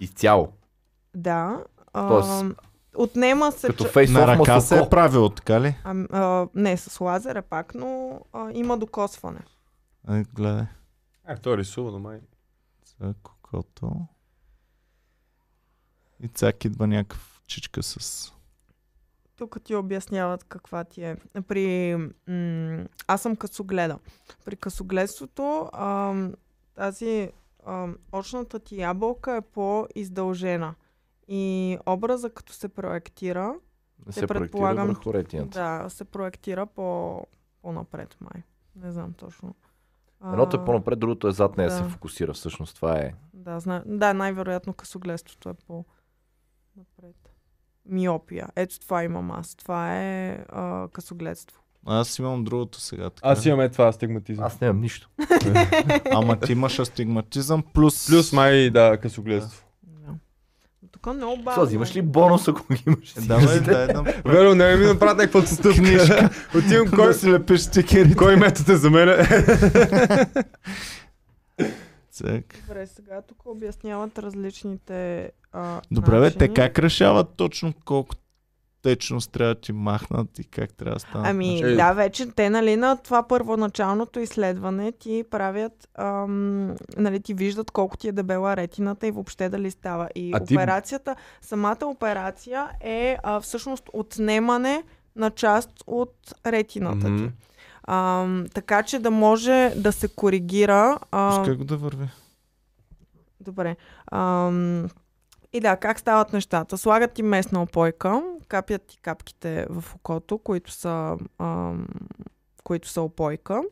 [0.00, 0.52] Изцяло.
[1.14, 1.64] Да.
[1.92, 2.44] А, Тоест,
[2.96, 3.66] отнема се...
[3.66, 5.76] Като фейс На ръка се е правило, така ли?
[5.84, 9.40] А, а, не, с лазер е пак, но а, има докосване.
[10.08, 10.64] Ай, гледай.
[11.24, 12.20] А, той рисува, но май.
[13.00, 13.92] За кокото.
[16.22, 18.32] И цак идва някакъв чичка с...
[19.36, 21.16] Тук ти обясняват каква ти е.
[21.48, 21.96] При...
[22.28, 23.98] М- аз съм късогледа.
[24.44, 26.34] При късогледството ам,
[26.74, 27.30] тази
[27.66, 30.74] ам, очната ти ябълка е по-издължена.
[31.28, 33.54] И образа, като се проектира,
[34.10, 35.58] се проектира предполагам, върху ретината.
[35.58, 37.20] да, се проектира по,
[37.62, 38.42] по-напред, май.
[38.76, 39.54] Не знам точно.
[40.20, 41.76] А, Едното е по-напред, другото е зад нея да.
[41.76, 42.32] се фокусира.
[42.32, 43.14] Всъщност това е.
[43.34, 43.82] Да, зна...
[43.86, 45.54] да най-вероятно късогледството е
[46.80, 47.16] по-напред.
[47.86, 48.48] Миопия.
[48.56, 49.54] Ето това имам аз.
[49.54, 51.60] Това е а, късогледство.
[51.86, 53.10] Аз имам другото сега.
[53.10, 53.28] Така.
[53.28, 54.44] Аз имам е това астигматизъм.
[54.44, 55.10] Аз нямам нищо.
[56.12, 58.06] Ама ти имаш астигматизъм плюс...
[58.06, 59.66] Плюс май, да, късогледство.
[59.82, 60.14] Да.
[60.90, 61.52] Тук много бавно.
[61.52, 63.16] Сега взимаш ли бонус, ако ги имаш?
[63.16, 64.02] Е, Давай, дай да...
[64.24, 66.30] Веро, не ми направят някаква стъпка.
[66.58, 68.16] Отивам кой, да си лепиш стикерите.
[68.16, 69.08] кой метод е за мен.
[72.10, 72.58] Цък.
[72.60, 76.54] Добре, сега тук обясняват различните а, Добре, бе, те начини.
[76.56, 78.14] как решават точно колко
[78.82, 81.26] течност трябва да ти махнат и как трябва да станат?
[81.26, 81.60] Ами?
[81.60, 81.74] Е.
[81.74, 87.96] да, вече те, нали, на това първоначалното изследване ти правят, ам, нали, ти виждат колко
[87.96, 90.08] ти е дебела ретината и въобще дали става.
[90.14, 94.82] И А ти- операцията, самата операция е а, всъщност отнемане
[95.16, 96.14] на част от
[96.46, 97.16] ретината Мгм.
[97.18, 97.32] ти.
[97.88, 100.98] Ам, така че да може да се коригира.
[101.10, 102.08] ам, Пускай го да върви.
[103.40, 103.76] Добре.
[104.12, 104.88] Ам,
[105.52, 106.78] И да, как стават нещата?
[106.78, 111.86] Слагат ти местна опойка, капят ти капките в окото, които са, ам,
[112.64, 113.62] които са опойка.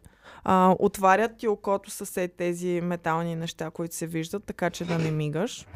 [0.44, 4.99] А, отварят ти окото с все тези метални неща, които се виждат, така че да
[4.99, 5.66] не мигаш.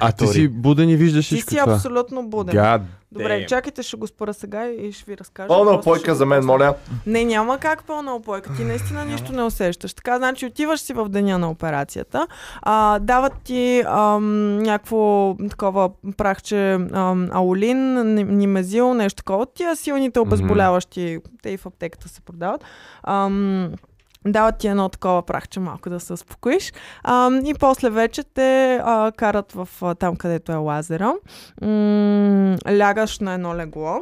[0.00, 1.74] А ти си буден и виждаш Ти всичко си това.
[1.74, 2.54] абсолютно буден.
[2.54, 3.46] God Добре, damn.
[3.46, 5.48] чакайте, ще го спора сега и ще ви разкажа.
[5.48, 6.74] Пълна опойка за мен, моля.
[7.06, 8.50] Не, няма как пълна опойка.
[8.56, 9.94] Ти наистина нищо не усещаш.
[9.94, 12.26] Така, значи отиваш си в деня на операцията,
[12.62, 17.78] а, дават ти ам, някакво такова прахче ам, аулин,
[18.14, 19.46] ни- нимезил, нещо такова.
[19.46, 22.64] Тия силните обезболяващи, те и в аптеката се продават.
[23.02, 23.72] Ам,
[24.26, 26.72] Дават ти едно такова прахче малко да се успокоиш.
[27.04, 31.14] Ам, и после вече те а, карат в а, там, където е лазера.
[31.62, 34.00] М- лягаш на едно легло.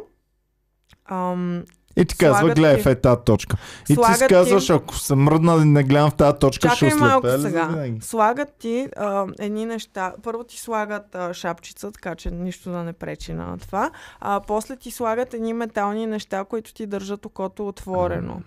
[1.04, 1.62] Ам,
[1.98, 3.56] И ти казва, Слагат гледай ти- в е тази точка.
[3.88, 6.98] И ти си казваш, ако съм мръдна и не гледам в тази точка, ще Чакай
[7.00, 7.86] малко ослепя ли сега.
[8.00, 10.12] Слагат ти а, едни неща.
[10.22, 13.90] Първо ти слагат а, шапчица, така че нищо да не пречи на това.
[14.20, 18.42] А после ти слагат едни метални неща, които ти държат окото отворено.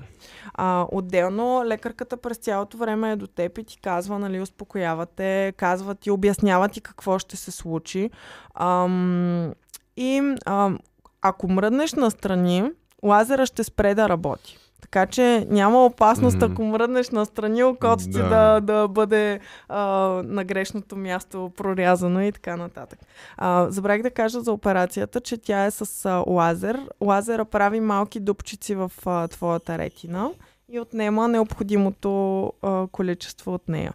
[0.53, 5.95] А, отделно лекарката през цялото време е до теб и ти казва, нали, успокоявате, казва
[5.95, 8.09] ти, обяснява ти какво ще се случи.
[8.55, 9.53] Ам,
[9.97, 10.79] и ам,
[11.21, 12.71] ако мръднеш настрани,
[13.03, 14.57] лазера ще спре да работи.
[14.81, 16.45] Така че няма опасност, Мгм.
[16.45, 18.29] ако мръднеш настрани, окото ти Да.
[18.29, 19.79] да, да бъде а,
[20.25, 22.99] на грешното място прорязано и така нататък.
[23.37, 26.79] А, забравих да кажа за операцията, че тя е с а, лазер.
[27.01, 30.29] Лазера прави малки дупчици в а, твоята ретина
[30.69, 33.93] и отнема необходимото а, количество от нея.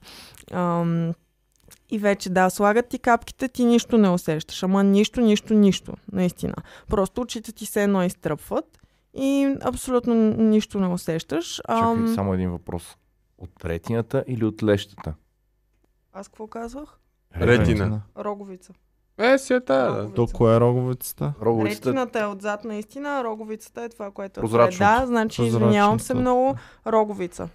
[0.52, 1.12] Ам,
[1.90, 4.62] и вече, да, слагат ти капките, ти нищо не усещаш.
[4.62, 5.92] Ама нищо, нищо, нищо.
[6.12, 6.54] Наистина.
[6.88, 8.64] Просто очите ти се едно изтръпват
[9.16, 11.56] и абсолютно нищо не усещаш.
[11.56, 12.96] Чакай, Ам, само един въпрос.
[13.38, 15.14] От ретината или от лещата?
[16.12, 16.98] Аз какво казвах?
[17.40, 18.02] Ретина.
[18.18, 18.72] Роговица.
[19.18, 20.12] Е, си е тая.
[20.12, 21.32] То кое е роговицата?
[21.42, 24.68] Роговицата Ретината е отзад наистина, а роговицата е това, което е.
[24.78, 26.54] Да, значи извинявам се много.
[26.86, 27.48] Роговица.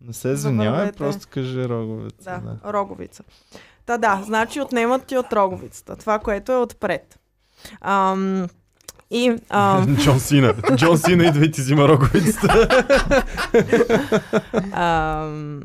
[0.00, 2.40] Не се извинявай, просто кажи роговица.
[2.44, 2.72] Да, Да.
[2.72, 3.24] роговица.
[3.86, 5.96] Та да, значи отнемат ти от роговицата.
[5.96, 7.18] Това, което е отпред.
[7.80, 8.46] Ам,
[9.10, 10.54] и ам, Джон Сина.
[10.74, 12.68] Джон Сина идва и ти взима роговицата.
[14.72, 15.62] ам,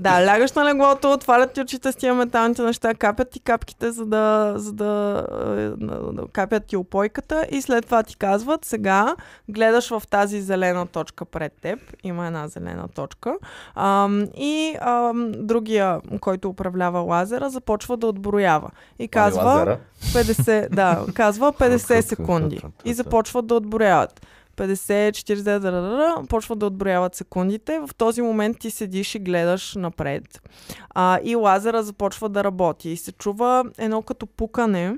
[0.00, 4.06] да, лягаш на леглото, отварят ти очите с тия металните неща, капят ти капките, за
[4.06, 5.26] да, за да,
[5.58, 9.16] е, да, капят ти опойката и след това ти казват, сега
[9.48, 13.34] гледаш в тази зелена точка пред теб, има една зелена точка,
[13.74, 18.70] ам, и ам, другия, който управлява лазера, започва да отброява.
[18.98, 19.42] И казва...
[19.44, 19.78] Лазера.
[20.02, 22.60] 50, да, казва 50 секунди.
[22.84, 24.26] И започват да отброяват.
[24.60, 27.80] 50, 40, да, да, да, да, почват да отброяват секундите.
[27.86, 30.22] В този момент ти седиш и гледаш напред.
[30.90, 32.90] А, и лазера започва да работи.
[32.90, 34.96] И се чува едно като пукане.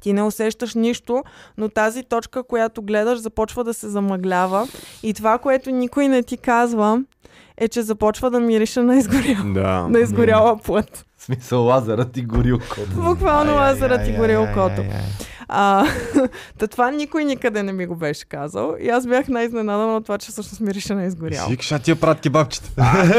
[0.00, 1.22] Ти не усещаш нищо,
[1.58, 4.68] но тази точка, която гледаш, започва да се замъглява.
[5.02, 7.02] И това, което никой не ти казва,
[7.56, 9.86] е, че започва да мирише на, изгорял, Да.
[9.88, 11.06] на изгоряла плът.
[11.16, 12.90] В смисъл лазерът ти гори окото.
[12.96, 14.80] Буквално лазерът ти гори окото.
[14.80, 15.02] ай, ай.
[15.48, 15.86] А,
[16.58, 18.76] та това никой никъде не ми го беше казал.
[18.80, 21.44] И аз бях най-изненадана от това, че всъщност мирише на изгорял.
[21.44, 22.70] Си викаш, а тия правят кебабчета.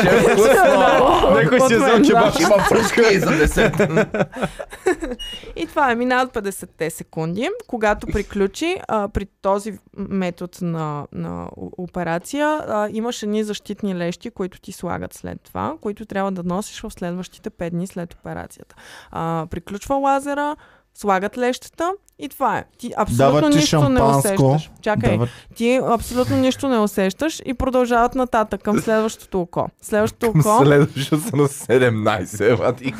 [0.01, 0.35] Че е!
[1.43, 2.43] Някой си е взел кебабчета.
[2.43, 3.73] Има пръчки за десет.
[5.55, 7.49] И това е минават 50-те секунди.
[7.67, 14.61] Когато приключи, а, при този метод на, на операция, а, имаш едни защитни лещи, които
[14.61, 18.75] ти слагат след това, които трябва да носиш в следващите 5 дни след операцията.
[19.11, 20.55] А, приключва лазера,
[20.95, 22.63] слагат лещата и това е.
[22.77, 24.45] Ти абсолютно Дават ти нищо не шампанско.
[24.47, 24.71] усещаш.
[24.81, 29.67] Чакай, Дават ти абсолютно нищо не усещаш и продължават нататък към следващото око.
[29.81, 32.93] Следващото око, Следващо са на 17, вати.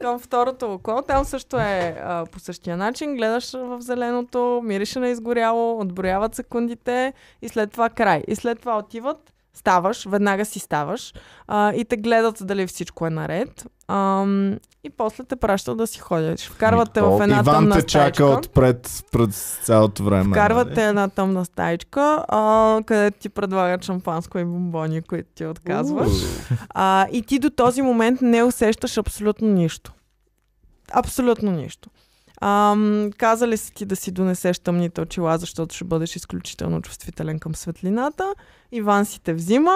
[0.00, 3.16] към второто око, там също е а, по същия начин.
[3.16, 8.22] Гледаш в зеленото, мирише на изгоряло, отброяват секундите и след това край.
[8.28, 11.14] И след това отиват, ставаш, веднага си ставаш
[11.48, 13.66] а, и те гледат дали всичко е наред.
[13.88, 16.48] Ам, и после те пращат да си ходиш.
[16.48, 20.30] Вкарват те в една Иван тъмна те чака отпред през цялото време.
[20.30, 20.74] Вкарват нали?
[20.74, 26.12] те една тъмна стаичка, а, където ти предлагат шампанско и бомбони, които ти отказваш.
[26.70, 29.92] А, и ти до този момент не усещаш абсолютно нищо.
[30.92, 31.90] Абсолютно нищо.
[32.46, 37.54] Ам, казали са ти да си донесеш тъмните очила, защото ще бъдеш изключително чувствителен към
[37.54, 38.34] светлината.
[38.72, 39.74] Иван си те взима,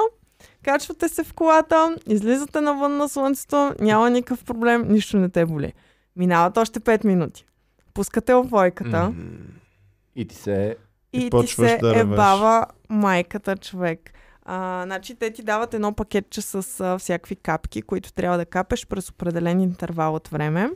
[0.64, 5.72] качвате се в колата, излизате навън на слънцето, няма никакъв проблем, нищо не те боли.
[6.16, 7.46] Минават още 5 минути.
[7.94, 9.12] Пускате овойката
[10.16, 10.76] И ти се...
[11.12, 14.12] и ти се да ебава майката човек.
[14.50, 18.86] А, значи те ти дават едно пакетче с а, всякакви капки, които трябва да капеш
[18.86, 20.70] през определен интервал от време.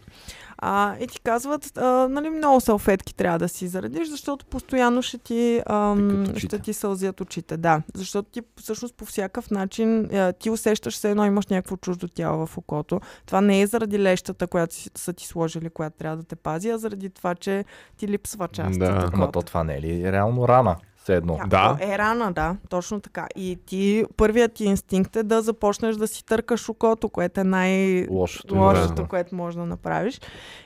[0.58, 5.18] А, и ти казват, а, нали, много салфетки трябва да си заредиш, защото постоянно ще
[5.18, 7.56] ти, ам, ще ти сълзят очите.
[7.56, 12.08] Да, защото ти всъщност по всякакъв начин а, ти усещаш се едно, имаш някакво чуждо
[12.08, 13.00] тяло в окото.
[13.26, 16.70] Това не е заради лещата, която си, са ти сложили, която трябва да те пази,
[16.70, 17.64] а заради това, че
[17.96, 19.04] ти липсва част Да.
[19.08, 19.30] окото.
[19.32, 20.76] то това не е ли реално рана?
[21.02, 21.38] Все едно.
[21.46, 21.76] Да.
[21.80, 23.26] Е рана, да, точно така.
[23.36, 28.06] И ти, първият ти инстинкт е да започнеш да си търкаш окото, което е най-
[28.10, 29.06] Лошото.
[29.08, 30.20] което можеш да направиш.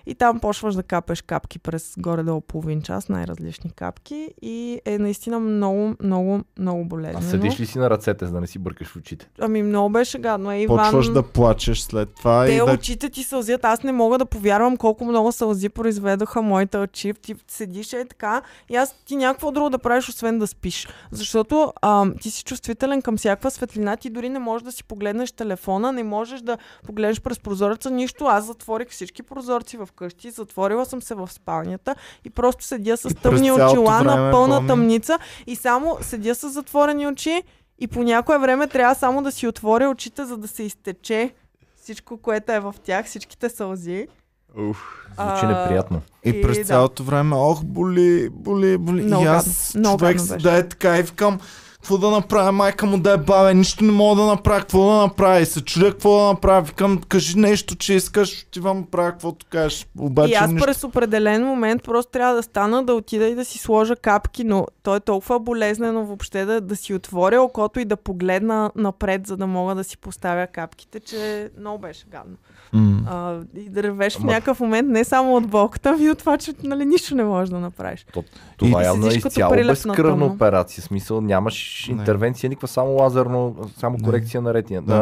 [0.06, 4.28] И там почваш да капеш капки през горе-долу половин час, най-различни капки.
[4.42, 7.30] И е наистина много, много, много А болезнено.
[7.30, 9.28] седиш ли си на ръцете, за да не си бъркаш в очите?
[9.40, 10.52] Ами много беше гадно.
[10.52, 12.64] Е, Иван, Почваш да плачеш след това те и да...
[12.64, 13.64] очите ти сълзят.
[13.64, 17.12] Аз не мога да повярвам колко много сълзи произведоха моите очи.
[17.22, 20.88] Ти седиш е така и аз ти някакво друго да правиш, освен да спиш.
[21.10, 23.96] Защото ам, ти си чувствителен към всякаква светлина.
[23.96, 28.24] Ти дори не можеш да си погледнеш телефона, не можеш да погледнеш през прозореца нищо.
[28.24, 33.14] Аз затворих всички прозорци в къщи, затворила съм се в спалнята и просто седя с
[33.14, 34.68] тъмни очила на пълна помни.
[34.68, 37.42] тъмница и само седя с затворени очи
[37.78, 41.34] и по някое време трябва само да си отворя очите, за да се изтече
[41.76, 44.08] всичко, което е в тях, всичките сълзи.
[44.56, 44.92] Уф.
[45.18, 46.00] Звучи неприятно.
[46.24, 46.64] И И през да.
[46.64, 49.02] цялото време, ох, боли, боли, боли.
[49.02, 49.98] Много и аз, гадно.
[49.98, 51.40] Човек, гадно да е така и викам,
[51.86, 54.96] какво да направя, майка му да е бабе, нищо не мога да направя, какво да
[54.96, 59.46] направя, и се чудя какво да направя, викам, кажи нещо, че искаш, отивам, правя каквото
[59.50, 60.66] кажеш, обаче и аз нищо.
[60.66, 64.66] през определен момент просто трябва да стана да отида и да си сложа капки, но
[64.82, 69.36] то е толкова болезнено въобще да, да си отворя окото и да погледна напред, за
[69.36, 72.36] да мога да си поставя капките, че много беше гадно.
[72.72, 73.00] М.
[73.10, 76.38] А, и да ревеш в Ама- някакъв момент не само от болката, ами от това,
[76.38, 78.06] че нали, нищо не можеш да направиш.
[78.56, 80.82] Това И явно е изцяло безкръвна операция.
[80.82, 81.92] В смисъл нямаш Не.
[81.92, 84.04] интервенция, никаква само лазерно, само Не.
[84.04, 84.82] корекция на ретина.
[84.82, 84.94] Да.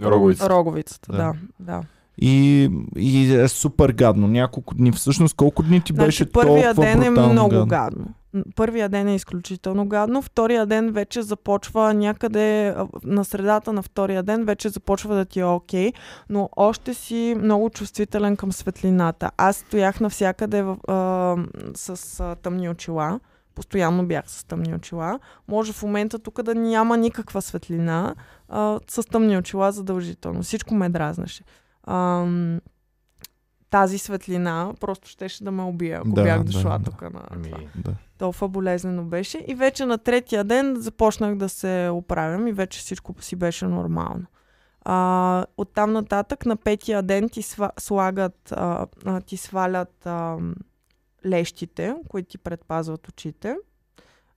[0.00, 0.50] На Роговицата.
[0.50, 1.18] Роговицата, Да.
[1.18, 1.32] да.
[1.60, 1.82] да.
[2.18, 4.28] И, и е супер гадно.
[4.28, 4.92] Няколко дни.
[4.92, 7.66] Всъщност, колко дни ти беше Значи, първия толкова ден е много гадно?
[7.66, 8.04] гадно.
[8.56, 10.22] Първия ден е изключително гадно.
[10.22, 15.44] Втория ден вече започва някъде на средата на втория ден вече започва да ти е
[15.44, 15.92] окей,
[16.30, 19.30] но още си много чувствителен към светлината.
[19.36, 21.36] Аз стоях навсякъде а,
[21.74, 23.20] с а, тъмни очила.
[23.54, 25.20] Постоянно бях с тъмни очила.
[25.48, 28.14] Може в момента тук да няма никаква светлина.
[28.48, 30.42] А, с тъмни очила задължително.
[30.42, 31.44] Всичко ме дразнаше.
[31.86, 32.60] Ам,
[33.70, 36.84] тази светлина просто щеше да ме убие, ако Да, бях да, дошла да.
[36.84, 37.58] тук на Ами, това.
[37.76, 37.94] Да.
[38.18, 39.44] Толкова болезнено беше.
[39.48, 44.24] И вече на третия ден започнах да се оправям и вече всичко си беше нормално.
[44.84, 50.36] А, оттам нататък на петия ден ти сва, слагат, а, а, ти свалят а,
[51.26, 53.56] лещите, които ти предпазват очите.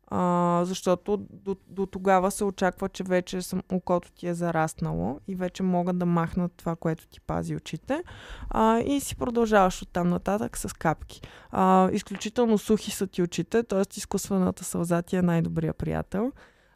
[0.08, 5.36] А, защото до, до тогава се очаква, че вече съм, окото ти е зараснало и
[5.36, 8.04] вече могат да махнат това, което ти пази очите.
[8.50, 11.22] А, и си продължаваш оттам нататък с капки.
[11.52, 13.82] А, изключително сухи са ти очите, т.е.
[13.98, 16.32] изкуствената сълза ти е най-добрия приятел.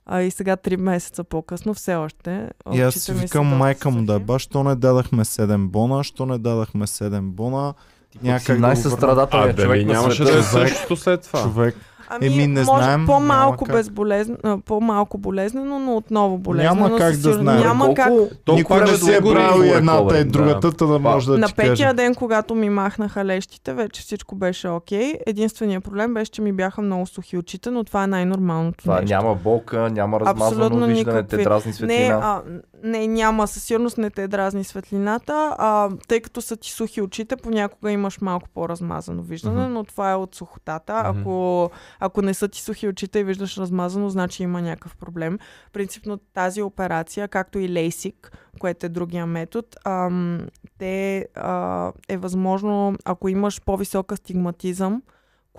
[0.05, 2.49] А, и сега, три месеца по-късно, все още.
[2.73, 6.37] И аз си викам, майка му да баш, що не дадахме 7 бона, що не
[6.37, 7.73] дадахме 7 бона.
[8.23, 10.45] Някак да най-състрадателният А, човек нямаше да е човек.
[10.69, 11.41] същото след това?
[11.41, 11.75] Човек,
[12.11, 13.75] Ами, Еми, не може знаем, по-малко, как.
[13.75, 14.33] безболезн...
[14.65, 16.75] по-малко болезнено, но отново болезнено.
[16.75, 17.59] Няма как да знаем.
[17.59, 18.07] Няма как.
[18.45, 20.31] Толкова никой не си е правил едната и Да.
[20.31, 24.35] другата, та да може да на ти петия ден, когато ми махнаха лещите, вече всичко
[24.35, 25.13] беше окей.
[25.27, 29.15] Единственият проблем беше, че ми бяха много сухи очите, но това е най-нормалното Това нещо.
[29.15, 31.37] няма болка, няма размазано Абсолютно виждане, никакви.
[31.37, 32.13] те дразни Не, светлина.
[32.15, 32.41] а,
[32.83, 37.35] не, няма, със сигурност не те дразни светлината, а, тъй като са ти сухи очите,
[37.35, 39.73] понякога имаш малко по-размазано виждане, Мгм.
[39.73, 40.93] но това е от сухотата.
[40.93, 41.19] Мгм.
[41.19, 45.39] Ако, ако не са ти сухи очите и виждаш размазано, значи има някакъв проблем.
[45.73, 52.95] Принципно тази операция, както и лейсик, което е другия метод, ам, те а, е възможно,
[53.05, 55.01] ако имаш по-висока стигматизъм,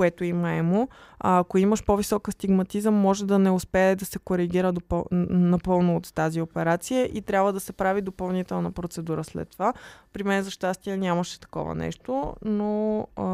[0.00, 0.88] което има емо.
[1.18, 5.04] А, ако имаш по-висока стигматизъм, може да не успее да се коригира допъл...
[5.30, 9.72] напълно от тази операция и трябва да се прави допълнителна процедура след това.
[10.12, 13.24] При мен, за щастие, нямаше такова нещо, но а,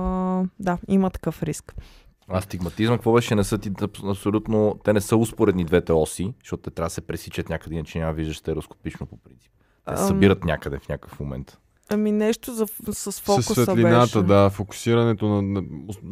[0.61, 1.75] да, има такъв риск.
[2.29, 3.35] А стигматизъм, какво беше?
[3.35, 4.79] Не са ти абс- абсолютно...
[4.85, 8.13] Те не са успоредни двете оси, защото те трябва да се пресичат някъде, иначе няма
[8.13, 9.53] виждаш стереоскопично по принцип.
[9.89, 11.59] Те се събират някъде в някакъв момент.
[11.91, 14.27] Ами нещо за, с фокуса С светлината, беше.
[14.27, 15.63] да, фокусирането на, на...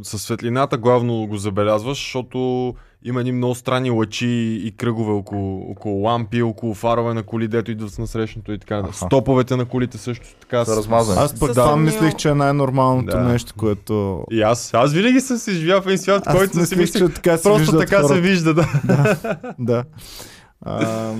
[0.02, 6.02] С светлината главно го забелязваш, защото има едни много странни лъчи и кръгове около, около
[6.02, 8.76] лампи, около фарове на коли, дето идват с насрещното и така.
[8.76, 8.92] Аха.
[8.92, 10.64] Стоповете на колите също така.
[10.64, 11.20] Са размазани.
[11.20, 13.22] Аз пък С това мислих, че е най-нормалното Да.
[13.22, 14.24] нещо, което...
[14.30, 17.14] И аз, аз винаги съм си живял в един свят, Аз който си мислих, че
[17.14, 18.14] така се просто виждат така хората.
[18.14, 18.66] се вижда, да.
[19.58, 19.84] да.
[20.64, 21.14] А,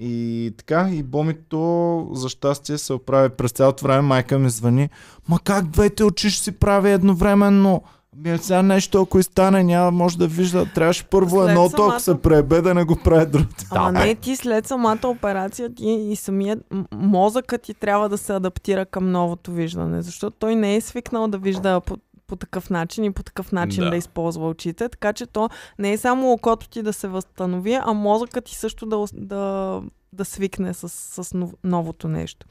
[0.00, 4.00] и така, и бомито за щастие се оправи през цялото време.
[4.02, 4.88] Майка ми звъни.
[5.28, 7.82] Ма как двете очи ще си прави едновременно?
[8.16, 10.66] Ми сега нещо, ако и стане, няма може да вижда.
[10.66, 13.64] Трябваше първо След едното, ако самата- се пребе, да не го прави другото.
[13.70, 16.58] Ама Да, не, ти след самата операция ти и самият
[16.92, 21.38] мозъкът ти трябва да се адаптира към новото виждане, защото той не е свикнал да
[21.38, 21.96] вижда по,
[22.30, 23.90] по такъв начин и по такъв начин да.
[23.90, 23.96] Да.
[23.96, 28.44] използва очите, така че то не е само окото ти да се възстанови, а мозъкът
[28.44, 32.46] ти също да, да, да свикне с, с нов- новото нещо.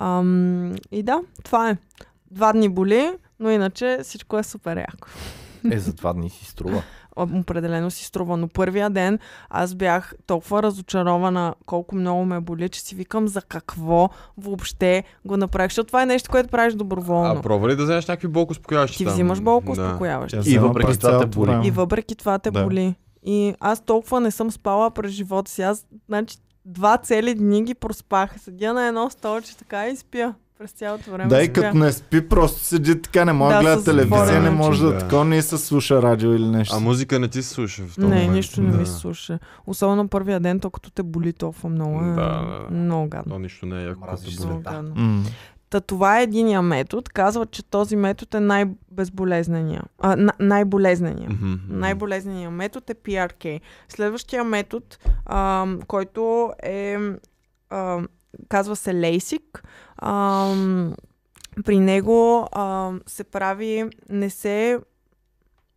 [0.00, 1.76] Ам, и да, това е.
[2.30, 5.08] Два дни боли, но иначе всичко е супер яко.
[5.72, 6.82] Е, за два дни си струва.
[7.16, 8.36] определено си струва.
[8.36, 9.18] Но първия ден
[9.50, 15.36] аз бях толкова разочарована колко много ме боли, че си викам за какво въобще го
[15.36, 15.70] направих.
[15.70, 17.30] Защото това е нещо, което правиш доброволно.
[17.30, 19.12] А пробва ли да вземеш някакви болко успокояващи Ти там?
[19.12, 19.98] взимаш болко Да.
[20.46, 21.60] И въпреки това те боли.
[21.64, 22.64] И въпреки това те Да.
[22.64, 22.94] боли.
[23.22, 25.62] И аз толкова не съм спала през живота си.
[25.62, 28.40] Аз, значи, два цели дни ги проспах.
[28.40, 30.34] Седя на едно столче така и спя.
[30.58, 33.64] През цялото време Да, и като не спи, просто седи така, не може да Да,
[33.64, 34.98] гледа телевизия, не може да Да.
[34.98, 36.76] такова, не се слуша радио или нещо.
[36.76, 38.32] А музика не ти се слуша в този Не, момент.
[38.32, 38.78] нищо не да.
[38.78, 39.38] ми се слуша.
[39.66, 42.00] Особено първия ден, то като те боли толкова много.
[42.00, 42.66] Е, Да, да.
[42.70, 43.32] Много гадно.
[43.32, 44.08] То нищо не е яко.
[44.38, 44.92] Много гадно.
[44.96, 45.24] М.
[45.70, 47.02] Та това е единия метод.
[47.04, 49.82] Казват, че този метод е най-безболезнения.
[49.98, 51.30] А, на- най-болезнения.
[51.30, 51.54] Мгм.
[51.68, 53.60] Най-болезненият метод е PRK.
[53.88, 54.86] Следващия метод,
[55.26, 56.96] ам, който е,
[57.70, 58.08] ам,
[58.48, 59.42] казва се LASIK,
[60.02, 60.94] ам,
[61.64, 64.80] при него ам, се прави, не се,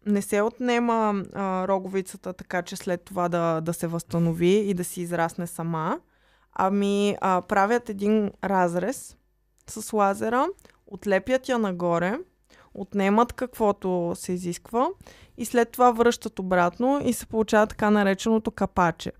[0.05, 4.83] не се отнема а, роговицата така, че след това да, да се възстанови и да
[4.83, 5.99] си израсне сама,
[6.53, 9.17] ами а, правят един разрез
[9.69, 10.47] с лазера,
[10.87, 12.19] отлепят я нагоре,
[12.73, 14.87] отнемат каквото се изисква
[15.37, 19.11] и след това връщат обратно и се получава така нареченото капаче.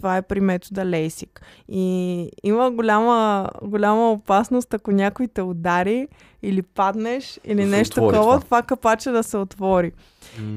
[0.00, 1.42] Това е при метода Лейсик.
[1.68, 6.08] И има голяма, голяма опасност, ако някой те удари
[6.42, 8.40] или паднеш или Да нещо такова, това.
[8.40, 9.92] това капаче да се отвори.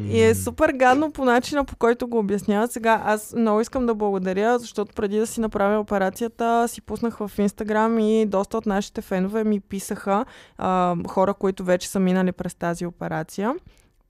[0.10, 2.72] И е супер гадно по начина, по който го обясняват.
[2.72, 7.32] Сега аз много искам да благодаря, защото преди да си направя операцията, си пуснах в
[7.38, 10.26] Инстаграм и доста от нашите фенове ми писаха
[10.58, 13.54] а, хора, които вече са минали през тази операция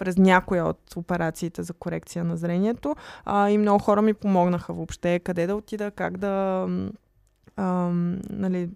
[0.03, 2.95] през някоя от операциите за корекция на зрението.
[3.25, 6.67] А, и много хора ми помогнаха въобще къде да отида, как да...
[7.57, 8.69] ам, нали,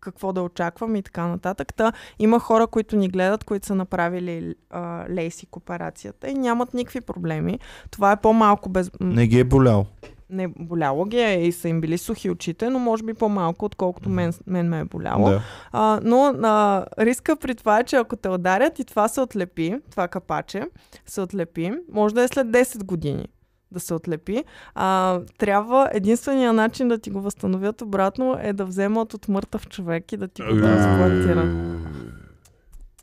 [0.00, 1.74] какво да очаквам и така нататък.
[1.74, 7.00] Та, има хора, които ни гледат, които са направили а, лейсик операцията и нямат никакви
[7.00, 7.58] проблеми.
[7.90, 8.90] Това е по-малко без...
[9.00, 9.86] Не ги е болял.
[10.32, 14.08] Не боляло ги е и са им били сухи очите, но може би по-малко, отколкото
[14.08, 15.28] мен, мен ме е боляло.
[15.28, 15.42] Да.
[15.72, 19.76] А, но а, риска при това е, че ако те ударят и това се отлепи,
[19.90, 20.64] това капаче
[21.06, 23.26] се отлепи, може да е след 10 години
[23.70, 29.14] да се отлепи, а, трябва единствения начин да ти го възстановят обратно е да вземат
[29.14, 31.78] от мъртъв човек и да ти го трансплантират.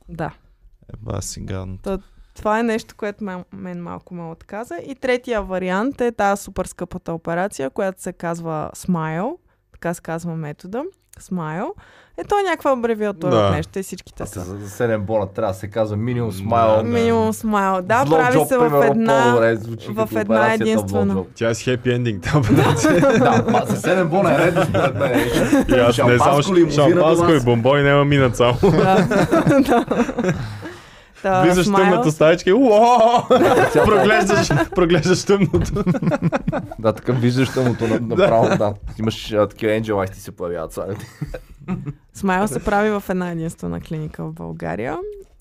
[0.10, 0.34] Да.
[0.94, 1.78] Еба си гадно.
[2.40, 4.76] Това е нещо, което мен, мен малко ме отказа.
[4.88, 9.36] И третия вариант е тази супер скъпата операция, която се казва Smile.
[9.72, 10.84] Така се казва метода.
[11.22, 11.70] Smile.
[12.18, 13.46] Е, то е някаква абревиатура Да.
[13.46, 14.40] от нещо и всичките са.
[14.40, 16.78] за, за 7 бона трябва да се казва минимум смайл.
[16.78, 16.84] Да.
[16.84, 17.82] Минимум смайл.
[17.82, 19.36] Да, Blowjob, прави се в една...
[19.90, 21.24] в една единствена.
[21.36, 22.44] Тя е с хепи ендинг, да, ма,
[23.66, 25.20] за 7 бона е редно според мен.
[25.70, 28.58] И аз не само Шампанско и бомбони няма минат само.
[28.62, 29.08] Да.
[31.24, 32.54] Влизаш в тъмната стаечка и
[33.86, 35.84] проглеждаш, проглеждаш тъмното.
[36.80, 38.74] Да, така виждаш тъмното на- направо, да.
[39.00, 40.74] Имаш такива angel eyes ти се появяват.
[40.74, 40.86] сега.
[42.14, 44.98] Смайл се прави в една единствена клиника в България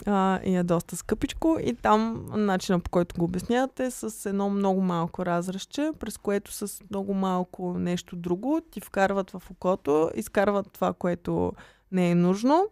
[0.06, 4.50] а, и е доста скъпичко и там начинът по който го обясняват е с едно
[4.50, 10.72] много малко разръзче, през което с много малко нещо друго ти вкарват в окото, изкарват
[10.72, 11.52] това, което
[11.92, 12.66] не е нужно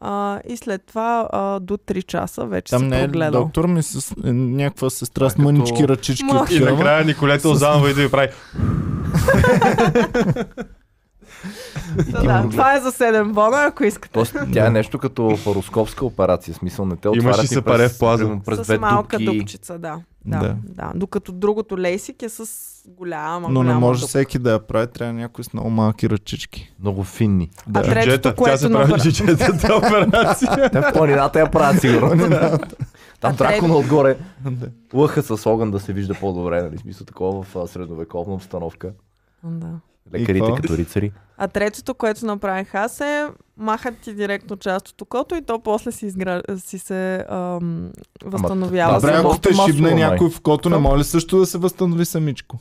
[0.00, 3.42] а, и след това а, до 3 часа вече Там не е прогледал.
[3.42, 6.24] доктор ми с е, някаква сестра с като- мънички ръчички.
[6.24, 6.46] Ма.
[6.50, 8.28] И накрая Николета Озанова идва и прави.
[11.96, 14.12] Да, да, това е за 7 бона, ако искате.
[14.12, 16.54] Тоест, тя е нещо като пароскопска операция.
[16.54, 18.18] Смисъл не те Имаш и и сепаре през, в плаза.
[18.18, 20.00] примерно през с малка дупчица, да.
[20.24, 20.56] Да, Да.
[20.64, 20.92] да.
[20.94, 22.44] Докато другото лейсик е с
[22.88, 24.08] голяма, Но не голяма може дупка.
[24.08, 26.74] всеки да я прави, трябва някой с много малки ръчички.
[26.80, 27.50] Много финни.
[27.68, 30.70] А третото, Джета, тя което се прави джеджетата операция.
[30.72, 32.28] Те в планината я правят сигурно.
[33.20, 34.66] Там дракона отгоре Да.
[34.94, 36.78] лъха с огън да се вижда по-добре, нали?
[36.78, 38.92] Смисъл такова в средновековна обстановка.
[39.44, 39.70] Да.
[40.12, 41.12] Лекарите като рицари.
[41.36, 45.92] А третото, което направих аз е махат ти директно част от окото и то после
[45.92, 46.42] си, изгра...
[46.56, 47.90] си се ам,
[48.24, 48.96] възстановява.
[48.96, 52.04] Аз Добре, ако те шибне някой в кото, не може ли също да се възстанови
[52.04, 52.58] самичко?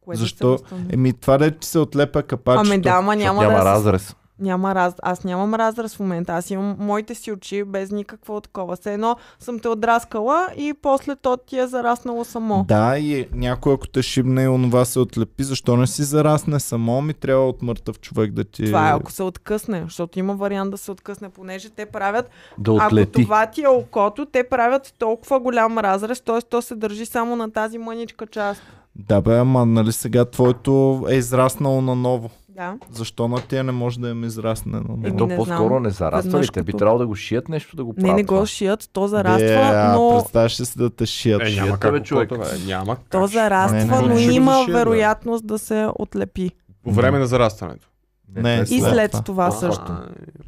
[0.00, 0.58] Което Защо?
[0.92, 2.72] Еми, това да ти се отлепя капачето.
[2.72, 4.16] Ами да, ама няма, няма да разрез.
[4.42, 4.94] Няма раз...
[5.02, 6.32] Аз нямам разрез в момента.
[6.32, 8.76] Аз имам моите си очи без никакво такова.
[8.76, 12.64] Все едно съм те отраскала и после то ти е зараснало само.
[12.68, 17.02] Да, и някой ако те шибне и онова се отлепи, защо не си зарасне само,
[17.02, 18.64] ми трябва от мъртъв човек да ти...
[18.64, 22.72] Това е ако се откъсне, защото има вариант да се откъсне, понеже те правят, Да
[22.76, 23.22] ако отлети.
[23.22, 26.42] това ти е окото, те правят толкова голям разрез, т.е.
[26.42, 28.62] то се държи само на тази мъничка част.
[28.96, 32.30] Да бе, ама нали сега твоето е израснало наново.
[32.52, 32.76] Да.
[32.90, 34.94] Защо на тия не може да им израсне наново?
[34.96, 35.82] Еми, Ето не по-скоро знам.
[35.82, 36.48] не зараства ли?
[36.48, 38.16] Те би трябвало да го шият нещо да го Не, правят.
[38.16, 38.46] не го това.
[38.46, 41.42] шият, то зараства, Де, а, но представяш ли си да те шият?
[41.42, 42.28] Е, Шият няма те, как, бе, човек.
[42.28, 42.48] човек.
[42.66, 43.04] Няма как.
[43.10, 44.14] то зараства, Не, не, но не.
[44.16, 44.72] Го има зашият, да.
[44.74, 46.50] вероятност да се отлепи.
[46.84, 47.88] По време на зарастването.
[48.36, 49.22] Не, И След това.
[49.22, 49.84] това също.
[49.88, 50.04] А,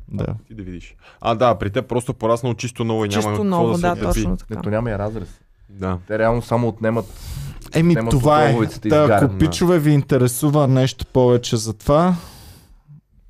[0.09, 0.27] Да.
[0.47, 0.97] Ти да видиш.
[1.21, 3.81] А, да, при те просто пораснал чисто ново и няма Чисто какво ново, да се
[3.81, 4.05] да, отлепи.
[4.05, 4.55] точно така.
[4.55, 5.41] Ето няма и разрез.
[5.71, 5.99] Да.
[6.07, 7.05] Те реално само отнемат.
[7.75, 8.67] Еми, това е.
[8.89, 12.15] Та, ако пичове ви интересува нещо повече за това,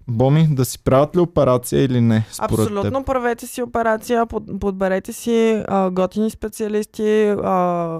[0.08, 2.26] Боми, да си правят ли операция или не?
[2.32, 3.06] Според Абсолютно, Теб?
[3.06, 7.52] правете си операция, под, подберете си а, готини специалисти, а,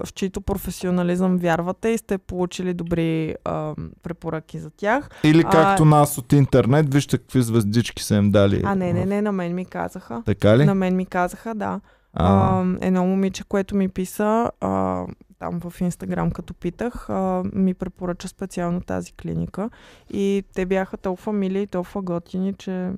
[0.05, 5.09] в чийто професионализъм вярвате и сте получили добри а, препоръки за тях.
[5.25, 8.63] Или А- както нас от интернет, вижте какви звездички са им дали.
[8.65, 10.23] А, не, не, не, на мен ми казаха.
[10.27, 10.65] Така ли?
[10.65, 11.81] На мен ми казаха, да.
[12.13, 15.03] А, А, едно момиче, което ми писа а,
[15.45, 19.71] там в Инстаграм, като питах, а, ми препоръча специално тази клиника.
[20.11, 22.91] И те бяха толкова мили и толкова готини, че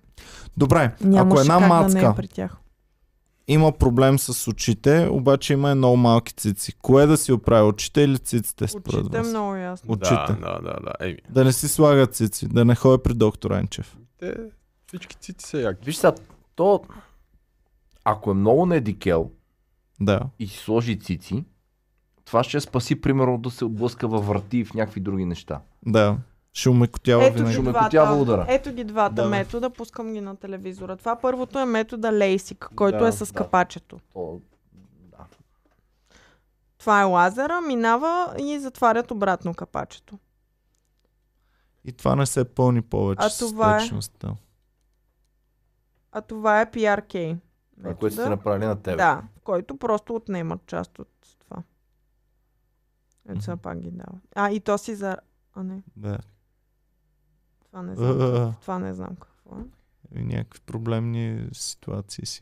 [0.56, 2.56] Добре, ако една как да мацка не е при тях.
[3.48, 6.72] има проблем с очите, обаче има и много малки цици.
[6.74, 7.62] Кое да си оправи?
[7.64, 9.28] Очите или циците според Очите е вас?
[9.28, 9.92] много ясно.
[9.92, 10.14] Очите.
[10.30, 10.92] Да, да, да, да.
[11.00, 13.96] Еми, Да не си слага цици, да не ходи при доктор Енчев.
[14.18, 14.34] те,
[14.86, 15.84] всички цици са яки.
[15.84, 16.12] Виж сега,
[16.54, 16.82] то
[18.04, 19.30] ако е много недикел
[20.00, 20.20] Да.
[20.38, 21.44] и си сложи цици,
[22.26, 25.60] това ще спаси, примерно, да се отблъска във врати и в някакви други неща.
[25.86, 26.16] Да.
[26.52, 27.52] Ще умекотява Ето винаги.
[27.52, 28.46] Ще ги ме двата, котява удара.
[28.48, 30.96] ето ги двата Да, метода, пускам ги на телевизора.
[30.96, 33.32] Това първото е метода Лейсик, който Да, е с да.
[33.34, 33.98] капачето.
[34.12, 34.40] То,
[35.00, 35.24] да.
[36.78, 40.18] Това е лазера, минава и затварят обратно капачето.
[41.84, 43.78] И това не се пълни повече А с това е?
[43.78, 44.28] течността.
[46.12, 47.36] А това е PRK.
[47.78, 48.96] Това, което сте направили на тебе.
[48.96, 51.08] Да, който просто отнемат част от.
[53.28, 54.18] Ето сега пак ги дава.
[54.34, 55.16] А, и то си за...
[55.54, 56.18] А, не, Да.
[57.66, 58.08] това не знам.
[58.10, 59.64] Какво- Това не знам какво е.
[60.12, 62.40] И някакви проблемни ситуации си.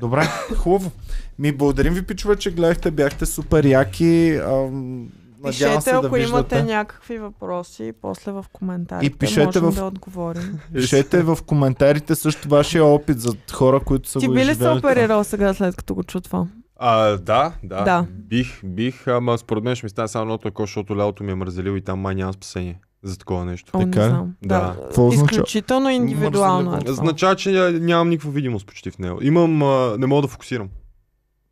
[0.00, 0.22] Добре,
[0.56, 0.90] хубаво.
[1.38, 2.90] Ми благодарим ви, пичове, че гледахте.
[2.90, 4.36] Бяхте супер яки.
[4.36, 5.08] Ам,
[5.44, 6.62] Пишете, се да ако имате виждате.
[6.64, 10.58] някакви въпроси, после в коментарите И пишете можем в- да отговорим.
[10.72, 14.58] Пишете в коментарите също вашия опит за хора, които са Ти го би ли се
[14.58, 14.72] това.
[14.74, 16.62] оперирал сега, след като го чутвам?
[16.78, 18.06] А, да, да, Да.
[18.10, 21.76] Бих, бих, ама според мен ще ми стане само едното защото лялото ми е мързелило
[21.76, 23.70] и там май няма спасение за такова нещо.
[23.74, 24.10] О, не Така ли?
[24.10, 24.34] знам.
[24.42, 24.76] Да.
[24.90, 25.14] Означава?
[25.14, 26.84] Изключително индивидуално е Мързеливо.
[26.86, 26.92] това.
[26.94, 29.18] Означава, че ня- нямам никаква видимост почти в него.
[29.22, 30.68] Имам, а, не мога да фокусирам.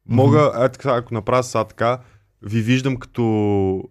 [0.09, 1.99] Мога, е така, ако направя сега така,
[2.43, 3.22] ви виждам като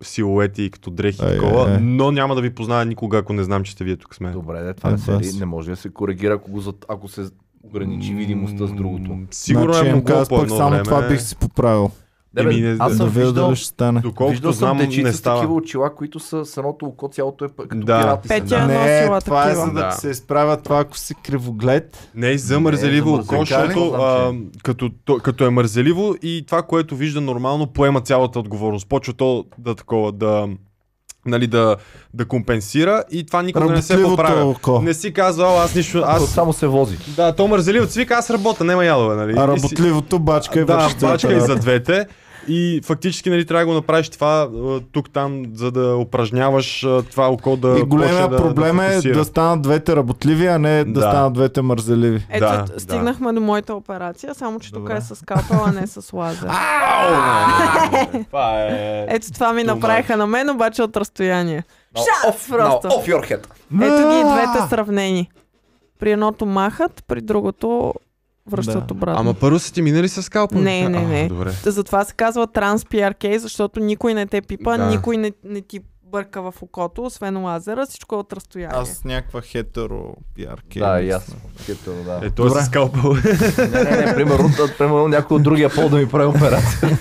[0.02, 1.80] силуети, като дрехи и такова, ай, ай.
[1.82, 4.34] но няма да ви позная никога, ако не знам, че сте вие тук с мен.
[4.34, 5.36] Добре, де, това Е, не, се, бас.
[5.36, 7.26] не може да се коригира, ако, го, ако се
[7.64, 9.18] ограничи видимостта с другото.
[9.32, 10.84] Сигурно значи, е могло по пък едно само време.
[10.84, 11.92] това бих си поправил.
[12.36, 14.00] Не, бе, не- аз Да съм видя виждал, дали ще стане.
[14.00, 15.38] Доколкото виждал съм знам, дечица не с става.
[15.38, 18.00] такива очила, които са с едното око, цялото е като Да.
[18.02, 18.28] пирати.
[18.28, 18.64] Петя да.
[18.64, 19.66] е Не, носила това е такива.
[19.66, 19.90] за да Да.
[19.90, 22.10] ти се изправя това, ако си кривоглед.
[22.16, 24.34] Не е за Не, мързеливо за око, защото а,
[24.64, 28.90] като, то, като е мързеливо и това, което вижда нормално, поема цялата отговорност.
[28.90, 30.48] Почва то да такова, да,
[31.26, 31.76] нали, да,
[32.14, 34.50] да компенсира и това никога не се поправя.
[34.50, 34.82] око.
[34.82, 36.30] Не си казвал, аз нищо, Аз...
[36.30, 36.98] само се вози.
[37.08, 39.34] Да, то мързеливо свика, аз работя, няма ядове, нали?
[39.38, 42.06] А работливото бачка е да, бачка и за двете.
[42.48, 47.58] И фактически нали, трябва да го направиш това а, тук-там, за да упражняваш това око
[47.58, 49.14] да И големия да, проблем да е фокусира.
[49.18, 51.00] да станат двете работливи, а не да, Да.
[51.02, 52.26] станат двете мързеливи.
[52.30, 54.98] Ето, Да, стигнахме до моята операция, само че тук Добре.
[54.98, 56.50] е с скалпел, а не с лазер.
[58.28, 59.06] Това е...
[59.10, 61.64] Ето това ми направиха на мен, обаче от разстояние.
[61.98, 62.88] Шас, просто.
[62.88, 63.48] Off your head.
[63.82, 65.30] Ето ги двете сравнени.
[66.00, 67.94] При едното махат, при другото
[68.48, 68.94] връщат Да.
[68.94, 69.22] обратно.
[69.22, 70.56] Ама първо са ти минали с скалпа?
[70.56, 71.28] Не, не, А, не.
[71.28, 71.52] Добре.
[71.64, 74.86] Затова се казва транс PRK, защото никой не те пипа, Да.
[74.86, 75.80] никой не, не ти
[76.14, 78.78] бърка в окото, освен лазера, всичко е от разстояние.
[78.78, 80.80] Аз някаква хетеро пиарки.
[80.80, 81.36] Да, и аз.
[81.68, 82.20] Като, да.
[82.24, 82.62] Е, той Добре.
[82.62, 83.14] с скалпел.
[83.58, 86.98] Не, не, не, примерно, примерно някой от другия пол да ми прави операция.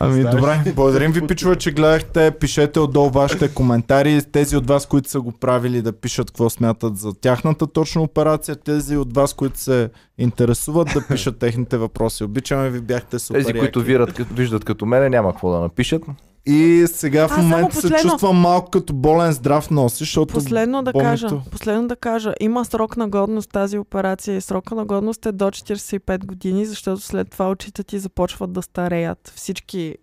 [0.00, 2.30] Ами добре, благодарим ви, пичове, че гледахте.
[2.30, 4.22] Пишете отдолу вашите коментари.
[4.32, 8.56] Тези от вас, които са го правили, да пишат какво смятат за тяхната точна операция.
[8.56, 12.24] Тези от вас, които се интересуват, да пишат техните въпроси.
[12.24, 13.40] Обичаме ви, бяхте супер.
[13.40, 16.02] Тези, които вират, като, виждат като мене, няма какво да напишат.
[16.46, 20.92] И сега в А, момента се чувствам малко като болен здрав носи, защото Последно да
[20.92, 25.26] бомито- кажа, последно да кажа, има срок на годност тази операция и срока на годност
[25.26, 29.32] е до 45 години, защото след това очите ти започват да стареят.
[29.36, 29.96] Всички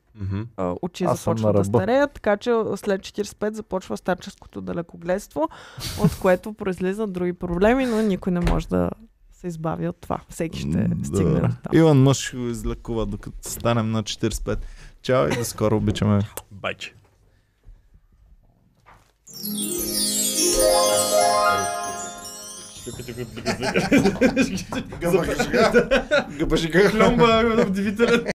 [0.57, 5.49] а, очи Аз започват да стареят, така че след 45 започва старческото далекогледство,
[5.99, 8.89] от което произлизат други проблеми, но никой не може да
[9.31, 10.19] се избави от това.
[10.29, 10.67] Всеки ще
[11.03, 11.57] стигне до там.
[11.73, 14.57] Иван мъж го излекува, докато станем на 45.
[15.05, 16.19] Чао и до скоро обичаме.
[16.51, 16.93] Байче.
[26.39, 26.91] Гъбашига.
[26.91, 28.33] Пломба в дивителя.